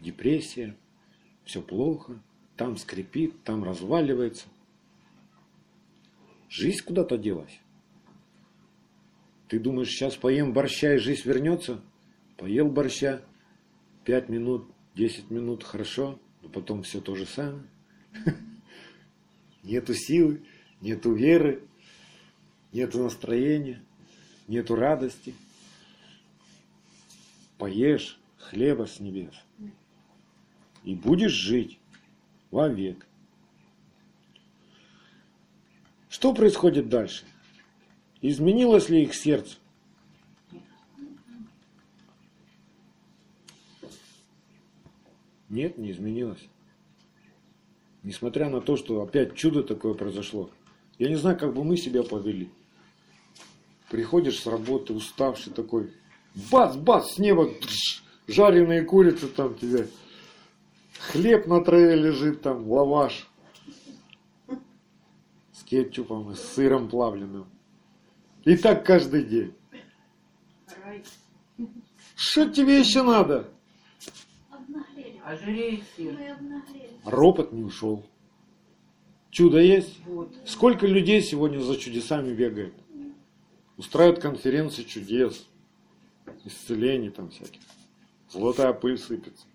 [0.00, 0.76] депрессия,
[1.44, 2.20] все плохо,
[2.56, 4.46] там скрипит, там разваливается.
[6.48, 7.60] Жизнь куда-то делась.
[9.48, 11.82] Ты думаешь, сейчас поем борща и жизнь вернется?
[12.36, 13.22] Поел борща,
[14.04, 17.64] пять минут, десять минут, хорошо, но потом все то же самое.
[19.62, 20.42] Нету силы,
[20.80, 21.62] нету веры,
[22.72, 23.82] нету настроения,
[24.46, 25.34] нету радости.
[27.58, 29.34] Поешь хлеба с небес
[30.84, 31.78] и будешь жить
[32.50, 33.06] вовек.
[36.18, 37.22] Что происходит дальше?
[38.22, 39.54] Изменилось ли их сердце?
[45.48, 46.44] Нет, не изменилось.
[48.02, 50.50] Несмотря на то, что опять чудо такое произошло.
[50.98, 52.50] Я не знаю, как бы мы себя повели.
[53.88, 55.92] Приходишь с работы, уставший такой,
[56.50, 57.48] бац-бац, с неба
[58.26, 59.86] жареные курицы там тебе,
[60.98, 63.28] хлеб на траве лежит там, лаваш
[65.68, 67.46] кетчупом и с сыром плавленым.
[68.44, 69.54] И так каждый день.
[72.16, 73.48] Что тебе еще надо?
[77.04, 78.04] Ропот не ушел.
[79.30, 79.98] Чудо есть?
[80.06, 80.34] Вот.
[80.46, 82.74] Сколько людей сегодня за чудесами бегает?
[83.76, 85.46] Устраивают конференции чудес,
[86.44, 87.60] исцелений там всяких.
[88.30, 89.46] Золотая пыль сыпется.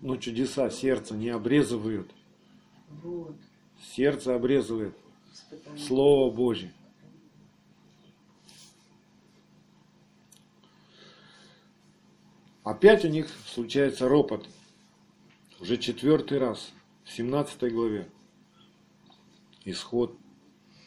[0.00, 2.10] Но чудеса сердце не обрезывают.
[3.02, 3.36] Вот.
[3.82, 4.96] Сердце обрезывает.
[5.76, 6.72] Слово Божье.
[12.64, 14.48] Опять у них случается ропот.
[15.60, 16.72] Уже четвертый раз,
[17.04, 18.08] в 17 главе.
[19.64, 20.16] Исход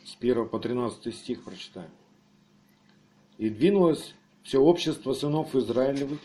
[0.06, 1.92] с 1 по 13 стих прочитаем.
[3.38, 6.20] И двинулось все общество сынов Израилевых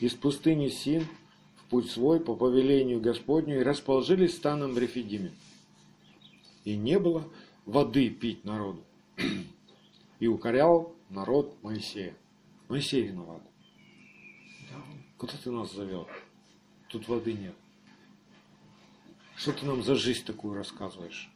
[0.00, 1.06] из пустыни Син
[1.56, 5.32] в путь свой по повелению Господню и расположились станом в Рефидиме.
[6.68, 7.26] И не было
[7.64, 8.84] воды пить народу.
[10.20, 12.14] И укорял народ Моисея.
[12.68, 13.40] Моисей виноват.
[15.16, 16.06] Куда ты нас завел?
[16.90, 17.54] Тут воды нет.
[19.34, 21.30] Что ты нам за жизнь такую рассказываешь?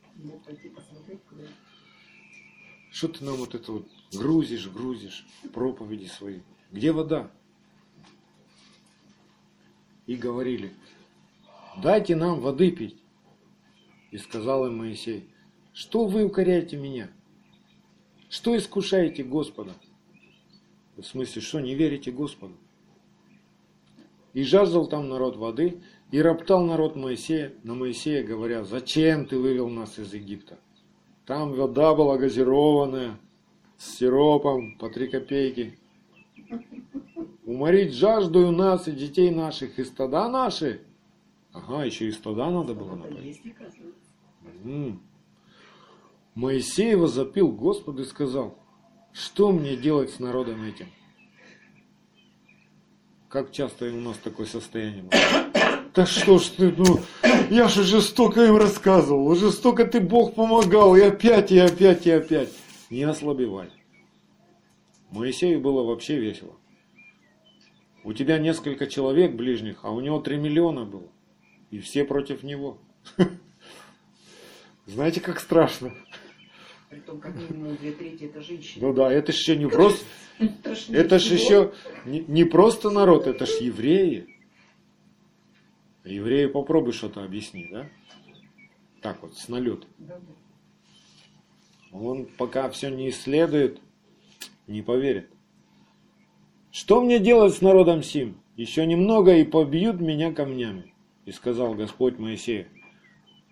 [2.91, 6.41] Что ты нам вот это вот грузишь, грузишь, проповеди свои?
[6.71, 7.31] Где вода?
[10.05, 10.75] И говорили,
[11.83, 13.02] дайте нам воды пить.
[14.13, 15.29] И сказал им Моисей,
[15.73, 17.11] что вы укоряете меня?
[18.29, 19.73] Что искушаете Господа?
[20.97, 22.55] В смысле, что не верите Господу?
[24.35, 29.71] И жаждал там народ воды, и роптал народ Моисея на Моисея, говоря, зачем ты вывел
[29.71, 30.59] нас из Египта?
[31.25, 33.19] Там вода была газированная,
[33.79, 35.79] с сиропом по три копейки.
[37.47, 40.83] Уморить жажду у нас и детей наших, и стада наши.
[41.53, 43.41] Ага, еще и стада надо было напоить.
[46.35, 48.59] Моисей возопил Господу и сказал,
[49.13, 50.87] что мне делать с народом этим?
[53.29, 55.47] Как часто у нас такое состояние бывает?
[55.95, 57.01] Да что ж ты, ну,
[57.51, 62.07] я же уже столько им рассказывал, уже столько ты Бог помогал, и опять, и опять,
[62.07, 62.49] и опять.
[62.89, 63.69] Не ослабевай.
[65.11, 66.57] Моисею было вообще весело.
[68.05, 71.09] У тебя несколько человек ближних, а у него три миллиона было.
[71.71, 72.79] И все против него.
[74.87, 75.95] Знаете, как страшно?
[76.91, 78.87] Притом, как минимум, две трети это женщины.
[78.87, 80.05] Ну да, это еще не просто,
[80.39, 81.37] Это ж, это ж ничего.
[81.37, 81.73] еще
[82.05, 84.27] не, не просто народ, это ж евреи.
[86.05, 87.89] Евреи попробуй что-то объясни, да?
[89.01, 90.21] Так вот, с да.
[91.93, 93.81] Он пока все не исследует,
[94.67, 95.31] не поверит.
[96.71, 98.41] Что мне делать с народом сим?
[98.57, 100.93] Еще немного и побьют меня камнями.
[101.25, 102.67] И сказал Господь Моисею,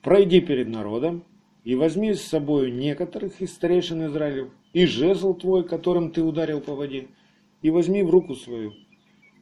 [0.03, 1.24] пройди перед народом
[1.64, 6.74] и возьми с собой некоторых из старейшин Израилев и жезл твой, которым ты ударил по
[6.74, 7.09] воде,
[7.62, 8.72] и возьми в руку свою,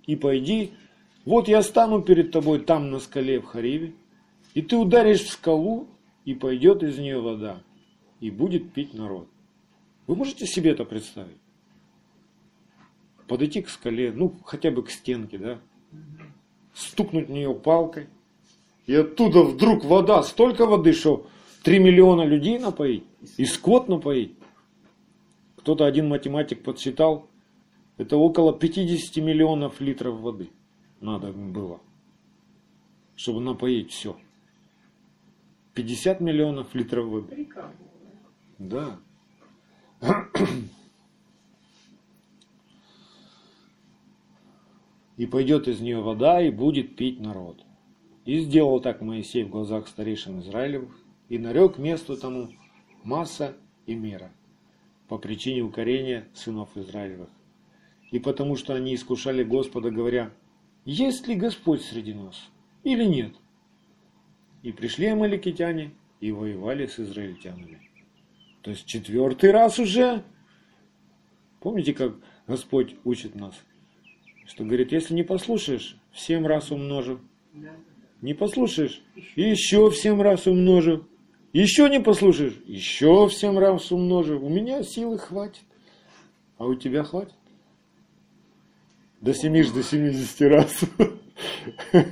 [0.06, 0.72] и пойди,
[1.24, 3.94] вот я стану перед тобой там на скале в Хариве,
[4.54, 5.86] и ты ударишь в скалу,
[6.24, 7.62] и пойдет из нее вода,
[8.20, 9.28] и будет пить народ.
[10.06, 11.36] Вы можете себе это представить?
[13.26, 15.58] Подойти к скале, ну хотя бы к стенке, да?
[16.74, 18.08] Стукнуть в нее палкой,
[18.88, 21.26] и оттуда вдруг вода, столько воды, что
[21.62, 23.04] 3 миллиона людей напоить,
[23.36, 24.34] и скот напоить.
[25.56, 27.28] Кто-то один математик подсчитал,
[27.98, 30.48] это около 50 миллионов литров воды
[31.02, 31.80] надо было,
[33.14, 34.16] чтобы напоить все.
[35.74, 37.46] 50 миллионов литров воды.
[38.56, 38.98] Да.
[45.18, 47.67] И пойдет из нее вода, и будет пить народ.
[48.28, 50.94] И сделал так Моисей в глазах старейшин Израилевых,
[51.30, 52.50] и нарек месту тому
[53.02, 53.56] масса
[53.86, 54.30] и мера,
[55.08, 57.30] по причине укорения сынов Израилевых.
[58.10, 60.30] И потому что они искушали Господа, говоря,
[60.84, 62.50] есть ли Господь среди нас
[62.84, 63.32] или нет?
[64.62, 67.80] И пришли амаликитяне и воевали с израильтянами.
[68.60, 70.22] То есть четвертый раз уже.
[71.60, 72.14] Помните, как
[72.46, 73.54] Господь учит нас?
[74.44, 77.20] Что говорит, если не послушаешь, в семь раз умножу.
[78.20, 79.00] Не послушаешь,
[79.36, 81.06] еще в семь раз умножу.
[81.52, 84.40] Еще не послушаешь, еще в семь раз умножу.
[84.40, 85.62] У меня силы хватит.
[86.56, 87.34] А у тебя хватит?
[89.20, 90.80] До семи до 70 раз.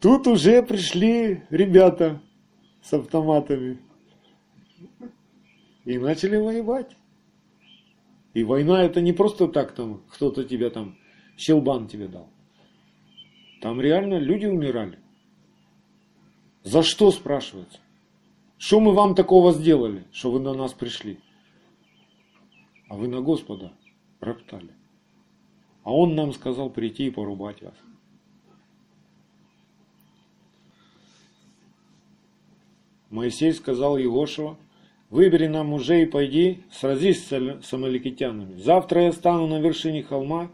[0.00, 2.22] Тут уже пришли ребята
[2.82, 3.78] с автоматами
[5.84, 6.96] и начали воевать.
[8.34, 10.96] И война это не просто так там, кто-то тебя там,
[11.36, 12.30] щелбан тебе дал.
[13.60, 14.98] Там реально люди умирали.
[16.62, 17.80] За что спрашивается?
[18.56, 21.18] Что мы вам такого сделали, что вы на нас пришли?
[22.88, 23.72] А вы на Господа
[24.20, 24.70] роптали.
[25.82, 27.74] А Он нам сказал прийти и порубать вас.
[33.10, 34.58] Моисей сказал Егошева,
[35.08, 38.60] выбери нам мужей и пойди, сразись с амаликитянами.
[38.60, 40.50] Завтра я стану на вершине холма,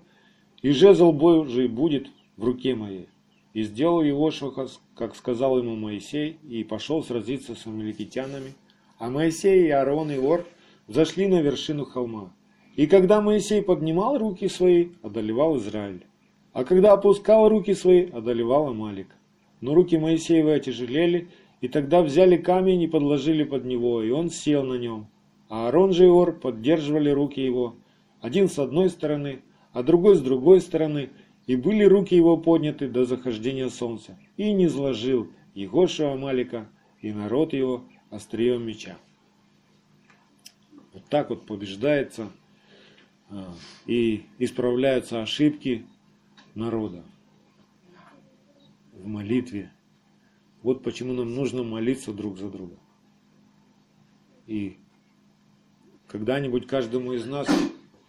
[0.63, 3.09] и жезл Божий будет в руке моей.
[3.53, 8.55] И сделал Егошева, как сказал ему Моисей, и пошел сразиться с амаликитянами.
[8.99, 10.45] А Моисей и Аарон и Ор
[10.89, 12.33] зашли на вершину холма.
[12.77, 16.05] И когда Моисей поднимал руки свои, одолевал Израиль.
[16.53, 19.09] А когда опускал руки свои, одолевал Амалик.
[19.61, 21.29] Но руки Моисеевы отяжелели,
[21.61, 25.07] и тогда взяли камень и подложили под него, и он сел на нем.
[25.49, 27.77] А Аарон же и Ор поддерживали руки его,
[28.21, 31.11] один с одной стороны, а другой с другой стороны,
[31.47, 36.69] и были руки его подняты до захождения солнца, и не зложил Егоша Амалика
[37.01, 38.97] и народ его острием меча.
[40.93, 42.31] Вот так вот побеждается
[43.29, 43.53] а,
[43.87, 45.87] и исправляются ошибки
[46.55, 47.05] народа
[48.93, 49.71] в молитве,
[50.63, 52.79] вот почему нам нужно молиться друг за друга.
[54.47, 54.79] И
[56.07, 57.49] когда-нибудь каждому из нас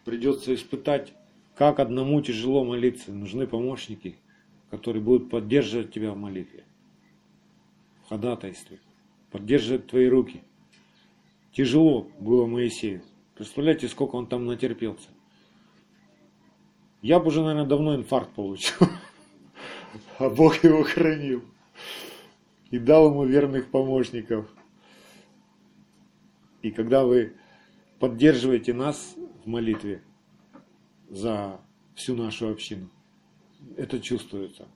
[0.05, 1.13] придется испытать,
[1.55, 3.11] как одному тяжело молиться.
[3.11, 4.15] Нужны помощники,
[4.69, 6.63] которые будут поддерживать тебя в молитве,
[8.03, 8.79] в ходатайстве,
[9.31, 10.43] поддерживать твои руки.
[11.53, 13.01] Тяжело было Моисею.
[13.35, 15.07] Представляете, сколько он там натерпелся.
[17.01, 18.77] Я бы уже, наверное, давно инфаркт получил.
[20.17, 21.41] А Бог его хранил
[22.69, 24.45] и дал ему верных помощников.
[26.61, 27.33] И когда вы
[27.99, 30.01] поддерживаете нас в молитве
[31.15, 31.61] за
[31.95, 32.89] всю нашу общину,
[33.77, 34.67] это чувствуется.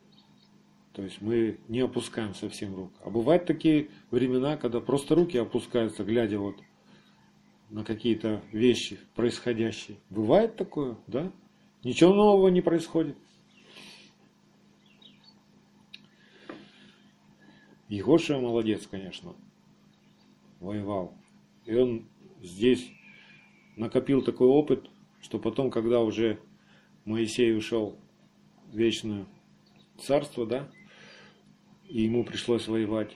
[0.93, 2.93] То есть мы не опускаем совсем рук.
[3.03, 6.55] А бывают такие времена, когда просто руки опускаются, глядя вот
[7.69, 9.97] на какие-то вещи происходящие.
[10.09, 11.29] Бывает такое, да?
[11.83, 13.17] Ничего нового не происходит.
[17.89, 19.35] Егоша молодец, конечно,
[20.61, 21.17] воевал.
[21.65, 22.07] И он
[22.41, 22.89] здесь
[23.75, 24.89] накопил такой опыт,
[25.21, 26.39] что потом, когда уже
[27.05, 27.97] Моисей ушел
[28.71, 29.25] в вечное
[29.97, 30.69] царство, да,
[31.87, 33.15] и ему пришлось воевать,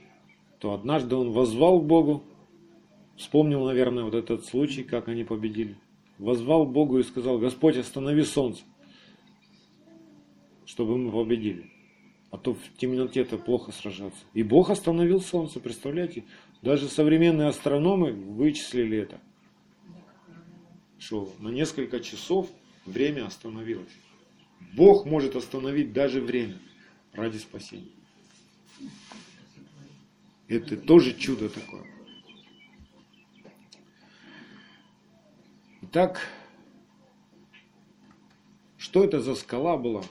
[0.60, 2.24] то однажды он возвал к Богу,
[3.16, 5.78] вспомнил, наверное, вот этот случай, как они победили.
[6.18, 8.64] Возвал к Богу и сказал, Господь, останови солнце,
[10.66, 11.74] чтобы мы победили.
[12.34, 14.26] А то в темноте это плохо сражаться.
[14.34, 16.24] И Бог остановил Солнце, представляете?
[16.64, 19.22] Даже современные астрономы вычислили это.
[21.04, 22.50] Что на несколько часов
[22.86, 23.92] время остановилось.
[24.74, 26.58] Бог может остановить даже время
[27.12, 27.92] ради спасения.
[30.48, 31.86] Это тоже чудо такое.
[35.82, 36.26] Итак,
[38.78, 40.06] что это за скала была?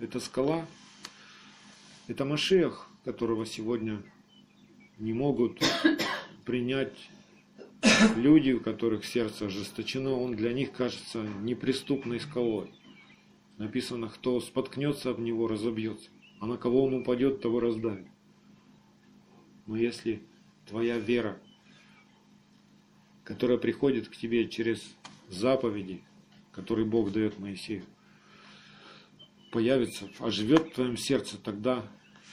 [0.00, 0.66] Эта скала,
[2.08, 4.02] это Машех, которого сегодня
[4.98, 5.62] не могут
[6.44, 6.98] принять
[8.16, 12.72] люди, у которых сердце ожесточено, он для них кажется неприступной скалой.
[13.58, 16.10] Написано, кто споткнется об него, разобьется,
[16.40, 18.06] а на кого он упадет, того раздавит.
[19.66, 20.22] Но если
[20.66, 21.38] твоя вера,
[23.24, 24.82] которая приходит к тебе через
[25.28, 26.02] заповеди,
[26.52, 27.84] которые Бог дает Моисею,
[29.50, 31.84] появится, оживет в твоем сердце, тогда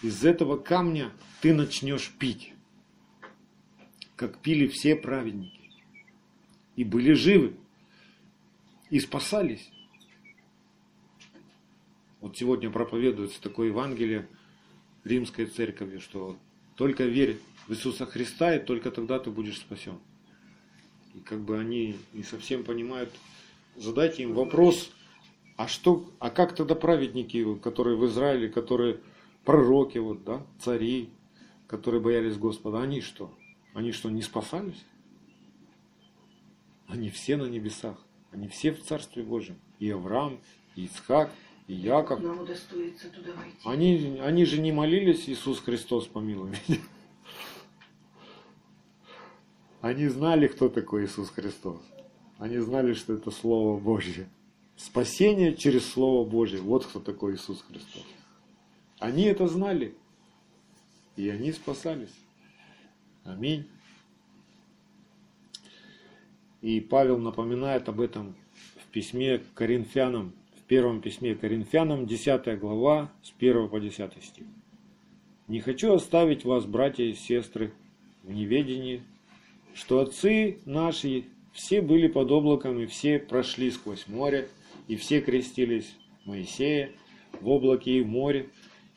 [0.01, 2.53] из этого камня ты начнешь пить,
[4.19, 5.71] как пили все праведники.
[6.75, 7.55] И были живы,
[8.89, 9.71] и спасались.
[12.19, 14.27] Вот сегодня проповедуется такое Евангелие
[15.05, 16.37] римской церковью, что
[16.75, 19.99] только верь в Иисуса Христа, и только тогда ты будешь спасен.
[21.15, 23.09] И как бы они не совсем понимают,
[23.77, 24.91] задайте им вопрос,
[25.55, 28.99] А что, а как тогда праведники, которые в Израиле, которые
[29.45, 31.09] пророки, вот, да, цари,
[31.67, 33.33] которые боялись Господа, они что?
[33.73, 34.83] Они что, не спасались?
[36.87, 37.97] Они все на небесах,
[38.31, 39.59] они все в Царстве Божьем.
[39.79, 40.39] И Авраам,
[40.75, 41.31] и Ицхак,
[41.67, 42.19] и Яков.
[42.21, 43.57] Нам удостоится туда войти.
[43.63, 46.79] Они, они же не молились, Иисус Христос помилуй меня.
[49.81, 51.79] Они знали, кто такой Иисус Христос.
[52.37, 54.27] Они знали, что это Слово Божье.
[54.75, 56.59] Спасение через Слово Божье.
[56.59, 58.03] Вот кто такой Иисус Христос.
[58.97, 59.95] Они это знали.
[61.15, 62.13] И они спасались.
[63.23, 63.67] Аминь.
[66.61, 68.35] И Павел напоминает об этом
[68.75, 74.23] в письме к Коринфянам, в первом письме к Коринфянам, 10 глава, с 1 по 10
[74.23, 74.45] стих.
[75.47, 77.71] «Не хочу оставить вас, братья и сестры,
[78.23, 79.01] в неведении,
[79.73, 84.49] что отцы наши все были под облаком, и все прошли сквозь море,
[84.87, 85.95] и все крестились
[86.25, 86.91] Моисея
[87.41, 88.49] в облаке и в море,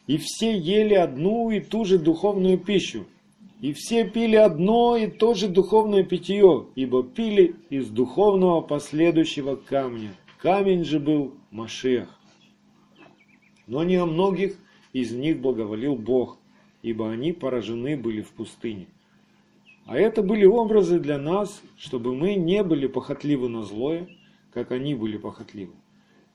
[0.07, 3.07] и все ели одну и ту же духовную пищу,
[3.63, 10.13] и все пили одно и то же духовное питье, ибо пили из духовного последующего камня.
[10.39, 12.09] Камень же был Машех.
[13.69, 14.57] Но не о многих
[14.93, 16.39] из них благоволил Бог,
[16.83, 18.89] ибо они поражены были в пустыне.
[19.87, 24.09] А это были образы для нас, чтобы мы не были похотливы на злое,
[24.53, 25.75] как они были похотливы.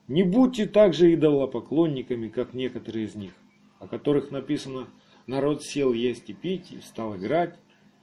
[0.08, 3.32] Не будьте также идолопоклонниками, как некоторые из них,
[3.80, 4.86] о которых написано
[5.28, 7.54] «народ сел есть и пить, и стал играть».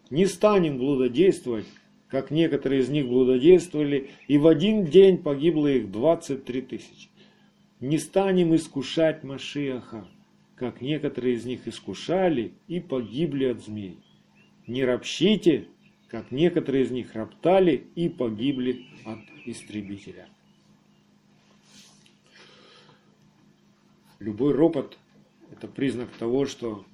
[0.09, 1.65] Не станем блудодействовать,
[2.09, 7.09] как некоторые из них блудодействовали, и в один день погибло их 23 тысячи.
[7.79, 10.07] Не станем искушать Машиаха,
[10.55, 13.99] как некоторые из них искушали и погибли от змей.
[14.67, 15.67] Не ропщите,
[16.07, 20.27] как некоторые из них роптали и погибли от истребителя.
[24.19, 24.97] Любой ропот–
[25.51, 26.85] это признак того, что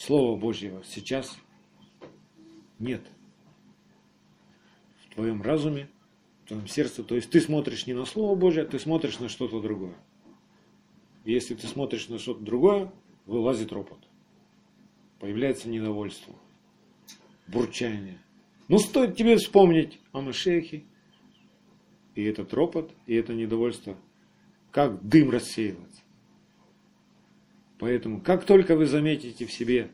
[0.00, 1.36] Слова Божьего сейчас
[2.78, 3.02] нет
[5.04, 5.90] в твоем разуме,
[6.44, 7.04] в твоем сердце.
[7.04, 9.94] То есть ты смотришь не на Слово Божье, ты смотришь на что-то другое.
[11.24, 12.90] И если ты смотришь на что-то другое,
[13.26, 13.98] вылазит ропот.
[15.18, 16.34] Появляется недовольство–
[17.46, 18.18] бурчание.
[18.68, 20.84] Ну, стоит тебе вспомнить о Машехе,
[22.14, 23.98] и этот ропот, и это недовольство,
[24.70, 26.00] как дым рассеивается.
[27.80, 29.90] Поэтому, как только вы заметите в себе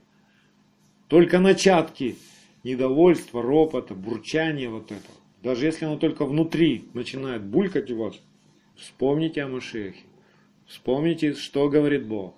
[1.06, 2.16] только начатки
[2.64, 5.14] недовольства, ропота, бурчания вот этого,
[5.44, 8.20] даже если оно только внутри начинает булькать у вас,
[8.74, 10.02] вспомните о Машехе,
[10.66, 12.34] вспомните, что говорит Бог.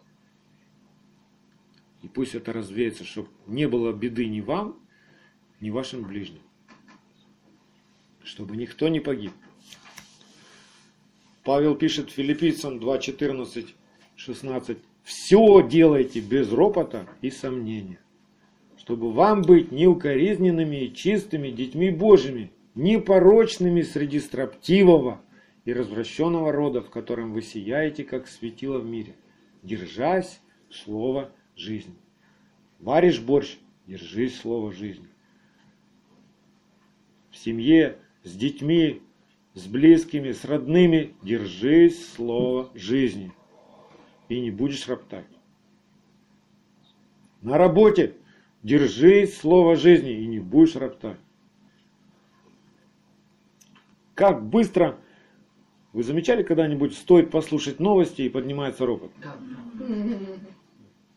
[2.03, 4.79] И пусть это развеется, чтобы не было беды ни вам,
[5.61, 6.43] ни вашим ближним,
[8.23, 9.33] чтобы никто не погиб.
[11.43, 13.75] Павел пишет филиппийцам 2, 14,
[14.17, 14.79] 16.
[15.09, 17.99] Все делайте без ропота и сомнения,
[18.77, 25.23] чтобы вам быть неукоризненными и чистыми детьми Божьими, непорочными среди строптивого
[25.65, 29.15] и развращенного рода, в котором вы сияете, как светило в мире,
[29.63, 31.95] держась слова жизни.
[32.79, 33.57] Варишь борщ,
[33.87, 35.09] держись слова жизни
[37.31, 39.01] в семье, с детьми,
[39.55, 43.33] с близкими, с родными, держись слова жизни.
[44.29, 45.27] И не будешь роптать.
[47.41, 48.15] На работе
[48.63, 51.19] держись слова жизни и не будешь роптать.
[54.15, 54.99] Как быстро,
[55.93, 59.13] вы замечали когда-нибудь, стоит послушать новости и поднимается ропот?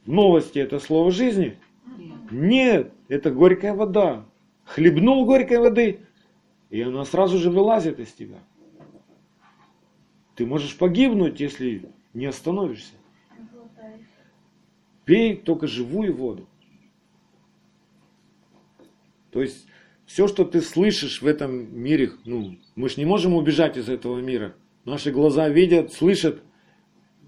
[0.06, 1.58] Новости это слово жизни?
[2.30, 4.26] Нет, это горькая вода.
[4.66, 6.02] Хлебнул горькой воды,
[6.70, 8.38] и она сразу же вылазит из тебя.
[10.36, 12.94] Ты можешь погибнуть, если не остановишься.
[15.06, 16.48] Пей только живую воду.
[19.32, 19.68] То есть
[20.06, 24.20] все, что ты слышишь в этом мире, ну, мы же не можем убежать из этого
[24.20, 24.56] мира.
[24.86, 26.42] Наши глаза видят, слышат,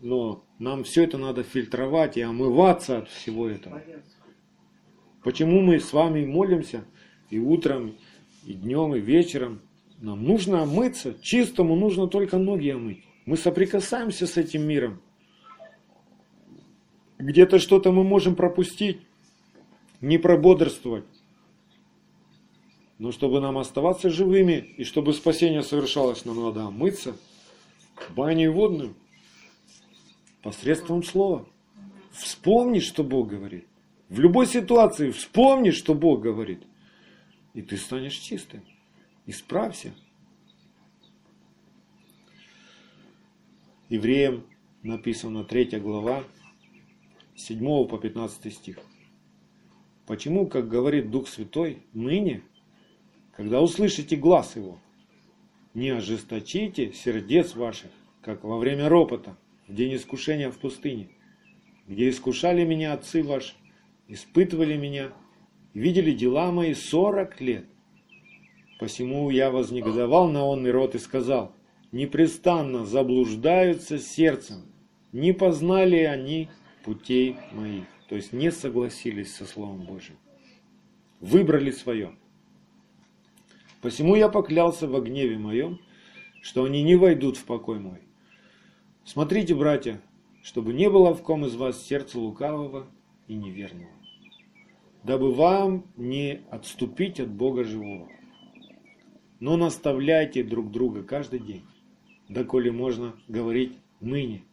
[0.02, 3.82] но нам все это надо фильтровать и омываться от всего этого.
[5.24, 6.84] Почему мы с вами молимся
[7.30, 7.96] и утром,
[8.46, 9.62] и днем, и вечером.
[10.00, 13.04] Нам нужно омыться, чистому нужно только ноги омыть.
[13.26, 15.02] Мы соприкасаемся с этим миром.
[17.24, 19.00] Где-то что-то мы можем пропустить,
[20.02, 21.06] не прободрствовать.
[23.00, 27.16] Но чтобы нам оставаться живыми и чтобы спасение совершалось, нам надо омыться
[28.14, 28.94] баню водную
[30.42, 31.46] посредством слова.
[32.12, 33.66] Вспомни, что Бог говорит.
[34.10, 36.64] В любой ситуации вспомни, что Бог говорит
[37.54, 38.62] и ты станешь чистым.
[39.26, 39.94] Исправься.
[43.88, 44.44] Евреям
[44.82, 46.26] написано 3 глава,
[47.36, 48.80] 7 по 15 стих.
[50.06, 52.44] Почему, как говорит Дух Святой, ныне,
[53.36, 54.78] когда услышите глаз Его,
[55.74, 57.90] не ожесточите сердец ваших,
[58.22, 59.36] как во время ропота,
[59.68, 61.10] в день искушения в пустыне,
[61.88, 63.56] где искушали меня отцы ваши,
[64.08, 65.12] испытывали меня,
[65.74, 67.66] видели дела мои сорок лет.
[68.80, 71.56] Посему я вознегодовал на онный род и сказал,
[71.92, 74.66] непрестанно заблуждаются сердцем,
[75.12, 76.50] не познали они
[76.84, 80.18] путей моих то есть не согласились со Словом Божьим,
[81.20, 82.16] выбрали свое.
[83.82, 85.80] Посему я поклялся во гневе моем,
[86.44, 88.02] что они не войдут в покой мой.
[89.04, 90.00] Смотрите, братья,
[90.44, 92.86] чтобы не было в ком из вас сердца лукавого
[93.28, 93.90] и неверного,
[95.04, 98.10] дабы вам не отступить от Бога живого.
[99.40, 101.66] Но наставляйте друг друга каждый день,
[102.30, 104.44] доколе можно говорить ныне,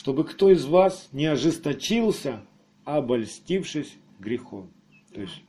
[0.00, 2.40] чтобы кто из вас не ожесточился,
[2.84, 4.72] обольстившись грехом.
[5.12, 5.42] То есть,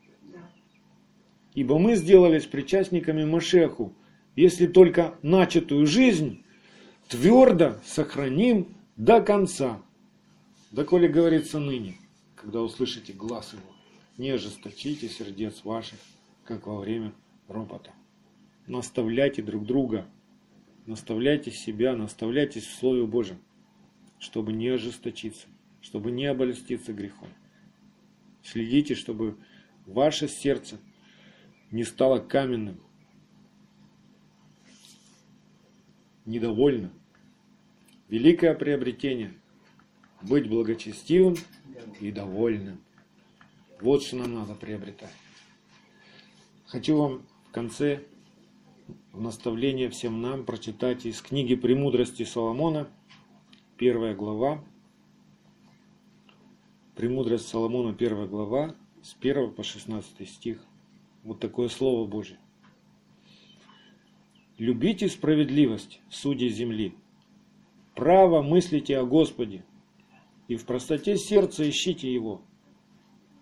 [1.54, 3.96] ибо мы сделались причастниками Машеху,
[4.36, 6.44] если только начатую жизнь
[7.08, 9.82] твердо сохраним до конца.
[10.72, 11.96] Доколе говорится ныне,
[12.36, 13.72] когда услышите глаз его,
[14.18, 16.00] не ожесточите сердец ваших,
[16.44, 17.14] как во время
[17.48, 17.92] ропота.
[18.68, 20.06] Наставляйте друг друга,
[20.86, 23.40] наставляйте себя, наставляйтесь в Слове Божьем
[24.22, 25.48] чтобы не ожесточиться,
[25.82, 27.28] чтобы не обольститься грехом.
[28.44, 29.36] Следите, чтобы
[29.86, 30.78] ваше сердце
[31.72, 32.80] не стало каменным,
[36.26, 36.92] недовольным.
[38.10, 39.34] Великое приобретение–
[40.22, 41.36] быть благочестивым
[42.00, 42.80] и довольным.
[43.80, 45.14] Вот что нам надо приобретать.
[46.68, 48.04] Хочу вам в конце
[49.14, 52.88] в наставление всем нам прочитать из книги «Премудрости Соломона»
[53.82, 54.64] первая глава,
[56.96, 60.64] Премудрость Соломона, первая глава, с 1 по 16 стих.
[61.24, 62.38] Вот такое Слово Божье.
[64.60, 66.94] Любите справедливость, судьи земли.
[67.96, 69.66] Право мыслите о Господе,
[70.48, 72.44] и в простоте сердца ищите Его.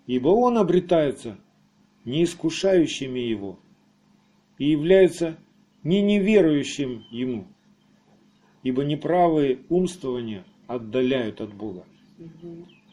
[0.07, 1.37] Ибо Он обретается
[2.05, 3.59] не искушающими Его,
[4.57, 5.37] и является
[5.83, 7.45] не неверующим Ему
[8.69, 11.85] ибо неправые умствования отдаляют от Бога.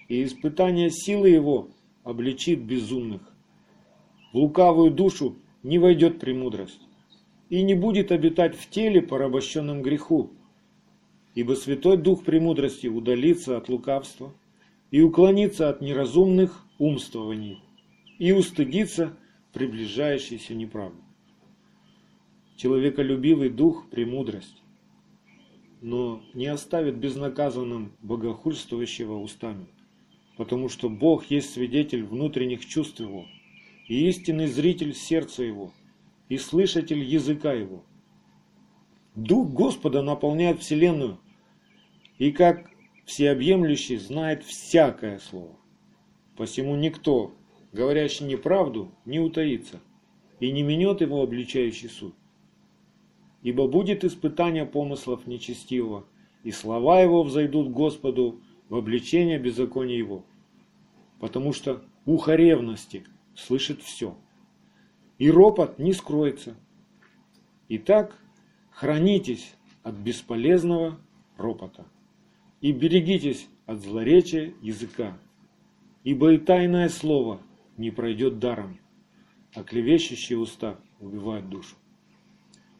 [0.08, 1.68] И испытание силы Его
[2.02, 3.20] обличит безумных.
[4.32, 6.80] В лукавую душу не войдет премудрость,
[7.50, 10.30] и не будет обитать в теле, порабощенном греху,
[11.34, 14.32] ибо Святой Дух премудрости удалится от лукавства
[14.90, 17.60] и уклонится от неразумных умствований,
[18.18, 19.14] и устыдится
[19.52, 21.02] приближающейся неправды.
[22.56, 24.62] Человеколюбивый дух– премудрость,
[25.86, 29.66] но не оставит безнаказанным богохульствующего устами,
[30.36, 33.24] потому что Бог есть свидетель внутренних чувств его,
[33.86, 35.72] и истинный зритель сердца его,
[36.28, 37.84] и слышатель языка его.
[39.14, 41.20] Дух Господа наполняет вселенную,
[42.18, 42.68] и как
[43.04, 45.56] всеобъемлющий знает всякое слово.
[46.36, 47.32] Посему никто,
[47.72, 49.80] говорящий неправду, не утаится,
[50.40, 52.12] и не минет его обличающий суд
[53.42, 56.04] ибо будет испытание помыслов нечестивого,
[56.42, 60.24] и слова его взойдут Господу в обличение беззакония его.
[61.20, 64.16] Потому что ухо ревности слышит все,
[65.18, 66.56] и ропот не скроется.
[67.68, 68.16] Итак,
[68.70, 70.98] хранитесь от бесполезного
[71.36, 71.86] ропота,
[72.60, 75.18] и берегитесь от злоречия языка,
[76.04, 77.40] ибо и тайное слово
[77.76, 78.78] не пройдет даром,
[79.54, 81.76] а клевещущие уста убивают душу.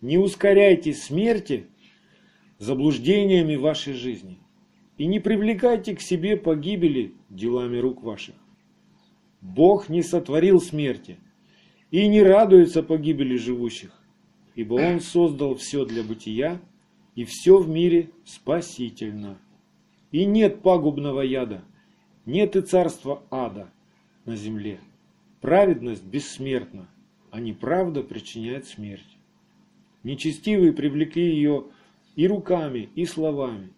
[0.07, 1.66] Не ускоряйте смерти
[2.59, 4.38] заблуждениями вашей жизни
[4.98, 8.36] и не привлекайте к себе погибели делами рук ваших.
[9.40, 11.18] Бог не сотворил смерти
[11.90, 14.00] и не радуется погибели живущих,
[14.54, 16.61] ибо Он создал все для бытия,
[17.16, 19.40] и все в мире спасительно.
[20.12, 21.64] И нет пагубного яда,
[22.26, 23.72] нет и царства ада
[24.24, 24.78] на земле.
[25.40, 26.88] Праведность бессмертна,
[27.32, 29.16] а неправда причиняет смерть.
[30.07, 31.66] Нечестивые привлекли ее
[32.14, 33.72] и руками, и словами,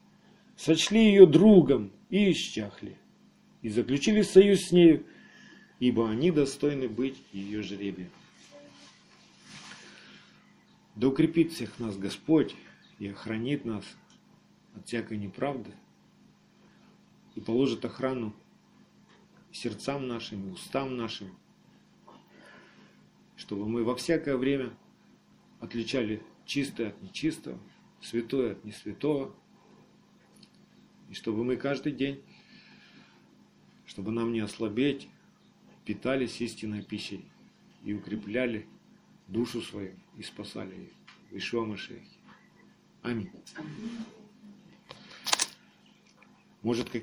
[0.58, 2.98] сочли ее другом и исчахли,
[3.62, 5.06] и заключили союз с нею,
[5.80, 8.10] ибо они достойны быть ее жребием.
[10.96, 12.54] Да укрепит всех нас Господь
[12.98, 13.86] и охранит нас
[14.74, 15.70] от всякой неправды,
[17.36, 18.34] и положит охрану
[19.50, 21.34] сердцам нашим устам нашим,
[23.34, 24.74] чтобы мы во всякое время
[25.61, 27.59] отличали чистое от нечистого,
[28.00, 29.34] святое от несвятого,
[31.11, 32.22] И чтобы мы каждый день,
[33.86, 35.09] чтобы нам не ослабеть,
[35.84, 37.24] питались истинной пищей
[37.82, 38.66] и укрепляли
[39.26, 40.90] душу свою и спасали ее.
[41.30, 42.02] В Ишуа Машехе.
[43.02, 43.30] Аминь.
[46.62, 46.96] Может, какие